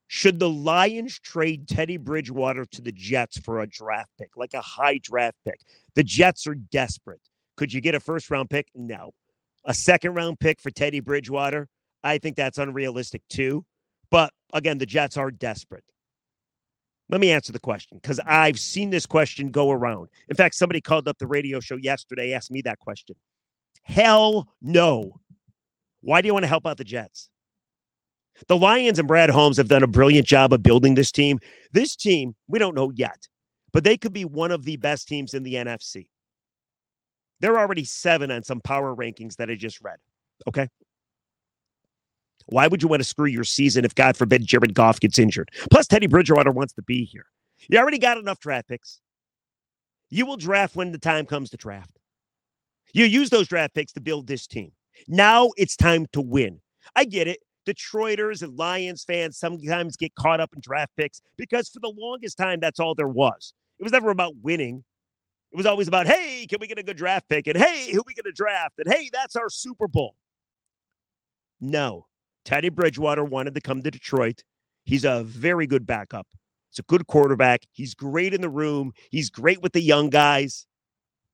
Should 0.09 0.39
the 0.39 0.51
Lions 0.51 1.19
trade 1.19 1.69
Teddy 1.69 1.97
Bridgewater 1.97 2.67
to 2.67 2.83
the 2.83 2.93
Jets 2.93 3.39
for 3.39 3.61
a 3.61 3.67
draft 3.67 4.11
pick, 4.19 4.37
like 4.37 4.53
a 4.53 4.61
high 4.61 4.99
draft 5.03 5.39
pick? 5.47 5.59
The 5.95 6.05
Jets 6.05 6.47
are 6.47 6.55
desperate. 6.55 7.23
Could 7.57 7.73
you 7.73 7.81
get 7.81 7.95
a 7.95 8.01
first 8.01 8.31
round 8.31 8.51
pick? 8.51 8.69
No. 8.75 9.13
A 9.65 9.73
second 9.73 10.13
round 10.13 10.39
pick 10.39 10.61
for 10.61 10.71
Teddy 10.71 11.01
Bridgewater? 11.01 11.67
I 12.05 12.19
think 12.19 12.37
that's 12.37 12.59
unrealistic 12.59 13.23
too. 13.31 13.65
But 14.11 14.35
again, 14.53 14.77
the 14.77 14.85
Jets 14.85 15.17
are 15.17 15.31
desperate. 15.31 15.85
Let 17.09 17.21
me 17.21 17.31
answer 17.31 17.53
the 17.53 17.61
question 17.61 17.99
because 18.01 18.21
I've 18.25 18.59
seen 18.59 18.91
this 18.91 19.07
question 19.07 19.51
go 19.51 19.71
around. 19.71 20.09
In 20.29 20.37
fact, 20.37 20.55
somebody 20.55 20.81
called 20.81 21.09
up 21.09 21.19
the 21.19 21.27
radio 21.27 21.61
show 21.61 21.77
yesterday, 21.77 22.33
asked 22.33 22.51
me 22.51 22.63
that 22.63 22.79
question. 22.79 23.17
Hell 23.83 24.49
no. 24.63 25.21
Why 26.01 26.21
do 26.21 26.27
you 26.27 26.33
want 26.33 26.45
to 26.45 26.49
help 26.49 26.67
out 26.67 26.79
the 26.79 26.85
Jets? 26.85 27.29
The 28.49 28.57
Lions 28.57 28.99
and 28.99 29.07
Brad 29.07 29.31
Holmes 29.31 29.57
have 29.57 29.69
done 29.69 29.83
a 29.83 29.89
brilliant 29.89 30.27
job 30.27 30.53
of 30.53 30.63
building 30.63 30.95
this 30.95 31.13
team. 31.13 31.39
This 31.73 31.95
team, 31.97 32.35
we 32.49 32.59
don't 32.59 32.75
know 32.75 32.91
yet, 32.95 33.29
but 33.73 33.85
they 33.85 33.97
could 33.97 34.13
be 34.13 34.25
one 34.25 34.51
of 34.51 34.65
the 34.65 34.77
best 34.77 35.07
teams 35.07 35.35
in 35.35 35.43
the 35.43 35.55
NFC. 35.55 36.09
They're 37.41 37.59
already 37.59 37.85
seven 37.85 38.31
on 38.31 38.43
some 38.43 38.61
power 38.61 38.95
rankings 38.95 39.37
that 39.37 39.51
I 39.51 39.55
just 39.55 39.81
read. 39.81 39.99
Okay. 40.47 40.69
Why 42.47 42.67
would 42.67 42.83
you 42.83 42.89
want 42.89 43.03
to 43.03 43.09
screw 43.09 43.27
your 43.27 43.45
season 43.45 43.85
if, 43.85 43.95
God 43.95 44.17
forbid, 44.17 44.47
Jared 44.47 44.75
Goff 44.75 45.01
gets 45.01 45.19
injured? 45.19 45.51
Plus, 45.71 45.87
Teddy 45.87 46.07
Bridgewater 46.07 46.51
wants 46.51 46.73
to 46.75 46.83
be 46.83 47.05
here. 47.05 47.27
You 47.69 47.79
already 47.79 47.99
got 47.99 48.19
enough 48.19 48.41
draft 48.41 48.69
picks. 48.69 49.01
You 50.11 50.27
will 50.27 50.37
draft 50.37 50.77
when 50.77 50.93
the 50.93 50.99
time 50.99 51.27
comes 51.27 51.51
to 51.51 51.57
draft. 51.57 51.99
You 52.93 53.05
use 53.07 53.31
those 53.31 53.49
draft 53.49 53.75
picks 53.75 53.93
to 53.93 54.01
build 54.01 54.27
this 54.27 54.47
team. 54.47 54.73
Now 55.09 55.51
it's 55.57 55.77
time 55.77 56.07
to 56.13 56.21
win. 56.21 56.61
I 56.95 57.05
get 57.05 57.29
it. 57.29 57.41
Detroiters 57.67 58.43
and 58.43 58.59
Lions 58.59 59.05
fans 59.05 59.39
sometimes 59.39 59.97
get 59.97 60.15
caught 60.17 60.41
up 60.41 60.51
in 60.55 60.61
draft 60.61 60.93
picks 60.97 61.23
because 61.37 61.69
for 61.69 61.79
the 61.81 61.93
longest 61.97 62.37
time, 62.37 62.61
that's 62.61 62.81
all 62.81 62.95
there 62.95 63.09
was. 63.09 63.55
It 63.79 63.85
was 63.85 63.93
never 63.93 64.11
about 64.11 64.35
winning. 64.43 64.85
It 65.53 65.57
was 65.57 65.67
always 65.67 65.87
about, 65.87 66.07
hey, 66.07 66.47
can 66.49 66.59
we 66.61 66.67
get 66.67 66.79
a 66.79 66.83
good 66.83 66.97
draft 66.97 67.29
pick? 67.29 67.47
And 67.47 67.57
hey, 67.57 67.93
who 67.93 68.03
we 68.07 68.15
going 68.15 68.25
to 68.25 68.33
draft? 68.33 68.75
And 68.79 68.93
hey, 68.93 69.11
that's 69.13 69.37
our 69.37 69.49
Super 69.49 69.87
Bowl. 69.87 70.17
No, 71.61 72.07
Teddy 72.45 72.69
Bridgewater 72.69 73.25
wanted 73.25 73.55
to 73.55 73.61
come 73.61 73.83
to 73.83 73.91
Detroit. 73.91 74.43
He's 74.85 75.05
a 75.05 75.23
very 75.25 75.67
good 75.67 75.87
backup. 75.87 76.27
He's 76.71 76.81
a 76.81 76.83
good 76.83 77.07
quarterback. 77.07 77.67
He's 77.73 77.95
great 77.95 78.35
in 78.35 78.41
the 78.41 78.49
room. 78.49 78.93
He's 79.11 79.31
great 79.31 79.63
with 79.63 79.73
the 79.73 79.83
young 79.83 80.11
guys. 80.11 80.67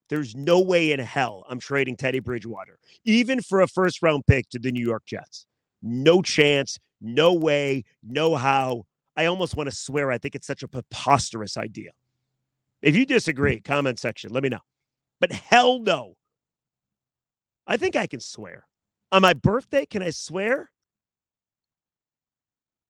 There's 0.08 0.34
no 0.34 0.60
way 0.60 0.92
in 0.92 1.00
hell 1.00 1.44
I'm 1.48 1.60
trading 1.60 1.96
Teddy 1.96 2.20
Bridgewater, 2.20 2.78
even 3.04 3.42
for 3.42 3.60
a 3.60 3.68
first 3.68 4.02
round 4.02 4.26
pick 4.26 4.48
to 4.50 4.58
the 4.58 4.72
New 4.72 4.84
York 4.84 5.04
Jets. 5.06 5.46
No 5.82 6.22
chance, 6.22 6.78
no 7.00 7.34
way, 7.34 7.84
no 8.02 8.34
how. 8.34 8.84
I 9.16 9.26
almost 9.26 9.56
want 9.56 9.68
to 9.68 9.76
swear 9.76 10.10
I 10.10 10.18
think 10.18 10.34
it's 10.34 10.46
such 10.46 10.62
a 10.62 10.68
preposterous 10.68 11.56
idea. 11.56 11.90
If 12.80 12.96
you 12.96 13.04
disagree, 13.04 13.60
comment 13.60 13.98
section, 13.98 14.32
let 14.32 14.42
me 14.42 14.48
know. 14.48 14.60
But 15.20 15.32
hell 15.32 15.80
no. 15.80 16.14
I 17.66 17.76
think 17.76 17.96
I 17.96 18.06
can 18.06 18.20
swear. 18.20 18.64
On 19.12 19.22
my 19.22 19.34
birthday, 19.34 19.84
can 19.84 20.02
I 20.02 20.10
swear? 20.10 20.70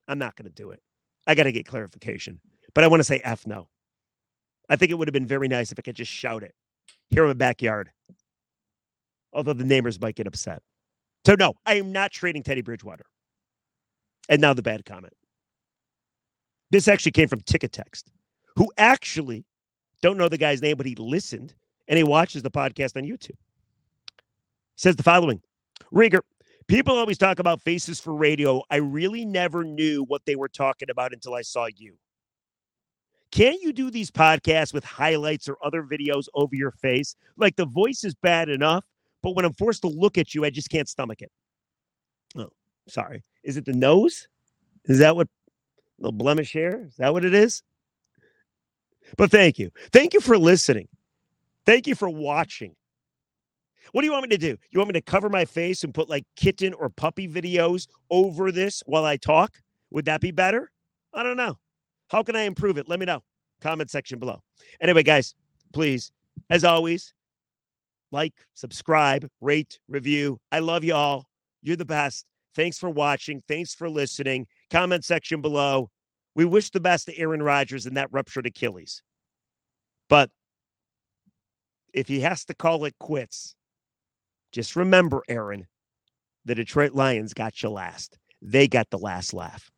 I'm 0.08 0.18
not 0.18 0.36
going 0.36 0.48
to 0.48 0.54
do 0.54 0.70
it. 0.70 0.80
I 1.26 1.34
got 1.36 1.44
to 1.44 1.52
get 1.52 1.66
clarification. 1.66 2.40
But 2.74 2.84
I 2.84 2.88
want 2.88 3.00
to 3.00 3.04
say 3.04 3.20
F 3.24 3.46
no. 3.46 3.68
I 4.70 4.76
think 4.76 4.90
it 4.92 4.96
would 4.96 5.08
have 5.08 5.14
been 5.14 5.26
very 5.26 5.48
nice 5.48 5.72
if 5.72 5.78
I 5.78 5.82
could 5.82 5.96
just 5.96 6.12
shout 6.12 6.42
it 6.42 6.54
here 7.10 7.24
in 7.24 7.30
the 7.30 7.36
backyard. 7.36 7.90
although 9.34 9.54
the 9.54 9.64
neighbors 9.64 10.00
might 10.00 10.16
get 10.16 10.28
upset. 10.28 10.62
So, 11.26 11.36
no, 11.38 11.54
I 11.66 11.74
am 11.76 11.92
not 11.92 12.12
trading 12.12 12.42
Teddy 12.44 12.62
Bridgewater. 12.62 13.06
And 14.28 14.40
now 14.40 14.54
the 14.54 14.62
bad 14.62 14.84
comment. 14.84 15.14
This 16.70 16.88
actually 16.88 17.12
came 17.12 17.28
from 17.28 17.40
Ticket 17.42 17.72
Text, 17.72 18.10
who 18.56 18.72
actually 18.78 19.44
don't 20.02 20.18
know 20.18 20.28
the 20.28 20.38
guy's 20.38 20.62
name, 20.62 20.76
but 20.76 20.86
he 20.86 20.94
listened 20.96 21.54
and 21.88 21.98
he 21.98 22.04
watches 22.04 22.42
the 22.42 22.50
podcast 22.50 22.96
on 22.96 23.04
YouTube. 23.04 23.36
Says 24.76 24.96
the 24.96 25.02
following 25.02 25.42
Riger, 25.92 26.20
people 26.68 26.96
always 26.96 27.18
talk 27.18 27.38
about 27.38 27.62
faces 27.62 27.98
for 27.98 28.14
radio. 28.14 28.62
I 28.70 28.76
really 28.76 29.24
never 29.24 29.64
knew 29.64 30.04
what 30.04 30.22
they 30.26 30.36
were 30.36 30.48
talking 30.48 30.90
about 30.90 31.12
until 31.12 31.34
I 31.34 31.42
saw 31.42 31.66
you. 31.74 31.96
Can't 33.30 33.60
you 33.60 33.72
do 33.72 33.90
these 33.90 34.10
podcasts 34.10 34.72
with 34.72 34.84
highlights 34.84 35.48
or 35.48 35.56
other 35.62 35.82
videos 35.82 36.28
over 36.34 36.54
your 36.54 36.70
face? 36.70 37.16
Like 37.36 37.56
the 37.56 37.66
voice 37.66 38.04
is 38.04 38.14
bad 38.14 38.48
enough, 38.48 38.84
but 39.22 39.34
when 39.34 39.44
I'm 39.44 39.52
forced 39.52 39.82
to 39.82 39.88
look 39.88 40.16
at 40.16 40.34
you, 40.34 40.44
I 40.44 40.50
just 40.50 40.70
can't 40.70 40.88
stomach 40.88 41.20
it. 41.20 41.30
Oh, 42.36 42.50
sorry. 42.86 43.22
Is 43.42 43.56
it 43.56 43.64
the 43.64 43.74
nose? 43.74 44.28
Is 44.86 44.98
that 44.98 45.16
what 45.16 45.28
the 45.98 46.12
blemish 46.12 46.52
here? 46.52 46.86
Is 46.88 46.96
that 46.96 47.12
what 47.12 47.24
it 47.24 47.34
is? 47.34 47.62
But 49.16 49.30
thank 49.30 49.58
you. 49.58 49.70
Thank 49.92 50.14
you 50.14 50.20
for 50.20 50.38
listening. 50.38 50.88
Thank 51.66 51.86
you 51.86 51.94
for 51.94 52.08
watching. 52.08 52.74
What 53.92 54.02
do 54.02 54.06
you 54.06 54.12
want 54.12 54.24
me 54.24 54.36
to 54.36 54.38
do? 54.38 54.56
You 54.70 54.78
want 54.78 54.88
me 54.88 54.94
to 54.94 55.00
cover 55.00 55.28
my 55.28 55.44
face 55.44 55.84
and 55.84 55.94
put 55.94 56.08
like 56.08 56.24
kitten 56.36 56.74
or 56.74 56.88
puppy 56.88 57.28
videos 57.28 57.86
over 58.10 58.52
this 58.52 58.82
while 58.86 59.04
I 59.04 59.16
talk? 59.16 59.54
Would 59.90 60.04
that 60.06 60.20
be 60.20 60.30
better? 60.30 60.70
I 61.14 61.22
don't 61.22 61.36
know. 61.36 61.58
How 62.10 62.22
can 62.22 62.36
I 62.36 62.42
improve 62.42 62.78
it? 62.78 62.88
Let 62.88 63.00
me 63.00 63.06
know. 63.06 63.22
Comment 63.60 63.90
section 63.90 64.18
below. 64.18 64.40
Anyway, 64.80 65.02
guys, 65.02 65.34
please, 65.72 66.12
as 66.50 66.64
always, 66.64 67.14
like, 68.12 68.34
subscribe, 68.54 69.28
rate, 69.40 69.78
review. 69.88 70.40
I 70.52 70.60
love 70.60 70.84
you 70.84 70.94
all. 70.94 71.26
You're 71.62 71.76
the 71.76 71.84
best. 71.84 72.24
Thanks 72.54 72.78
for 72.78 72.88
watching. 72.90 73.42
Thanks 73.46 73.74
for 73.74 73.88
listening. 73.88 74.46
Comment 74.70 75.04
section 75.04 75.40
below. 75.40 75.90
We 76.34 76.44
wish 76.44 76.70
the 76.70 76.80
best 76.80 77.06
to 77.06 77.18
Aaron 77.18 77.42
Rodgers 77.42 77.86
and 77.86 77.96
that 77.96 78.08
ruptured 78.12 78.46
Achilles. 78.46 79.02
But 80.08 80.30
if 81.92 82.08
he 82.08 82.20
has 82.20 82.44
to 82.46 82.54
call 82.54 82.84
it 82.84 82.94
quits, 82.98 83.54
just 84.52 84.76
remember, 84.76 85.22
Aaron, 85.28 85.66
the 86.44 86.54
Detroit 86.54 86.92
Lions 86.92 87.34
got 87.34 87.62
you 87.62 87.70
last. 87.70 88.18
They 88.40 88.68
got 88.68 88.90
the 88.90 88.98
last 88.98 89.34
laugh. 89.34 89.70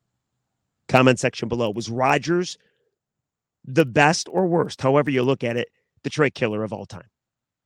Comment 0.89 1.19
section 1.19 1.49
below. 1.49 1.71
Was 1.71 1.89
Rodgers 1.89 2.59
the 3.65 3.87
best 3.87 4.29
or 4.31 4.47
worst, 4.47 4.81
however 4.81 5.11
you 5.11 5.23
look 5.23 5.45
at 5.45 5.57
it, 5.57 5.69
Detroit 6.03 6.35
killer 6.35 6.63
of 6.63 6.73
all 6.73 6.87
time? 6.87 7.09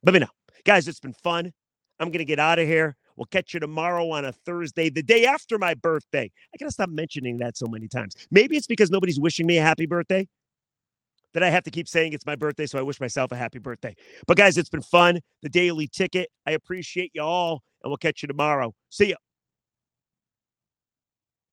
Let 0.04 0.12
me 0.12 0.20
know. 0.20 0.28
Guys, 0.64 0.88
it's 0.88 1.00
been 1.00 1.14
fun. 1.14 1.52
I'm 2.00 2.08
going 2.08 2.18
to 2.18 2.24
get 2.24 2.38
out 2.38 2.58
of 2.58 2.66
here. 2.66 2.96
We'll 3.16 3.26
catch 3.26 3.54
you 3.54 3.60
tomorrow 3.60 4.10
on 4.10 4.24
a 4.24 4.32
Thursday, 4.32 4.90
the 4.90 5.02
day 5.02 5.24
after 5.24 5.56
my 5.58 5.74
birthday. 5.74 6.30
I 6.52 6.56
got 6.58 6.66
to 6.66 6.72
stop 6.72 6.88
mentioning 6.88 7.36
that 7.38 7.56
so 7.56 7.66
many 7.66 7.86
times. 7.86 8.14
Maybe 8.30 8.56
it's 8.56 8.66
because 8.66 8.90
nobody's 8.90 9.20
wishing 9.20 9.46
me 9.46 9.58
a 9.58 9.62
happy 9.62 9.86
birthday 9.86 10.26
that 11.34 11.42
I 11.42 11.50
have 11.50 11.64
to 11.64 11.70
keep 11.70 11.88
saying 11.88 12.12
it's 12.12 12.26
my 12.26 12.36
birthday. 12.36 12.66
So 12.66 12.78
I 12.78 12.82
wish 12.82 13.00
myself 13.00 13.32
a 13.32 13.36
happy 13.36 13.58
birthday. 13.58 13.94
But 14.26 14.36
guys, 14.36 14.56
it's 14.56 14.70
been 14.70 14.82
fun. 14.82 15.20
The 15.42 15.48
daily 15.48 15.88
ticket. 15.88 16.30
I 16.46 16.52
appreciate 16.52 17.10
you 17.14 17.22
all, 17.22 17.62
and 17.82 17.90
we'll 17.90 17.98
catch 17.98 18.22
you 18.22 18.28
tomorrow. 18.28 18.74
See 18.90 19.10
ya. 19.10 19.16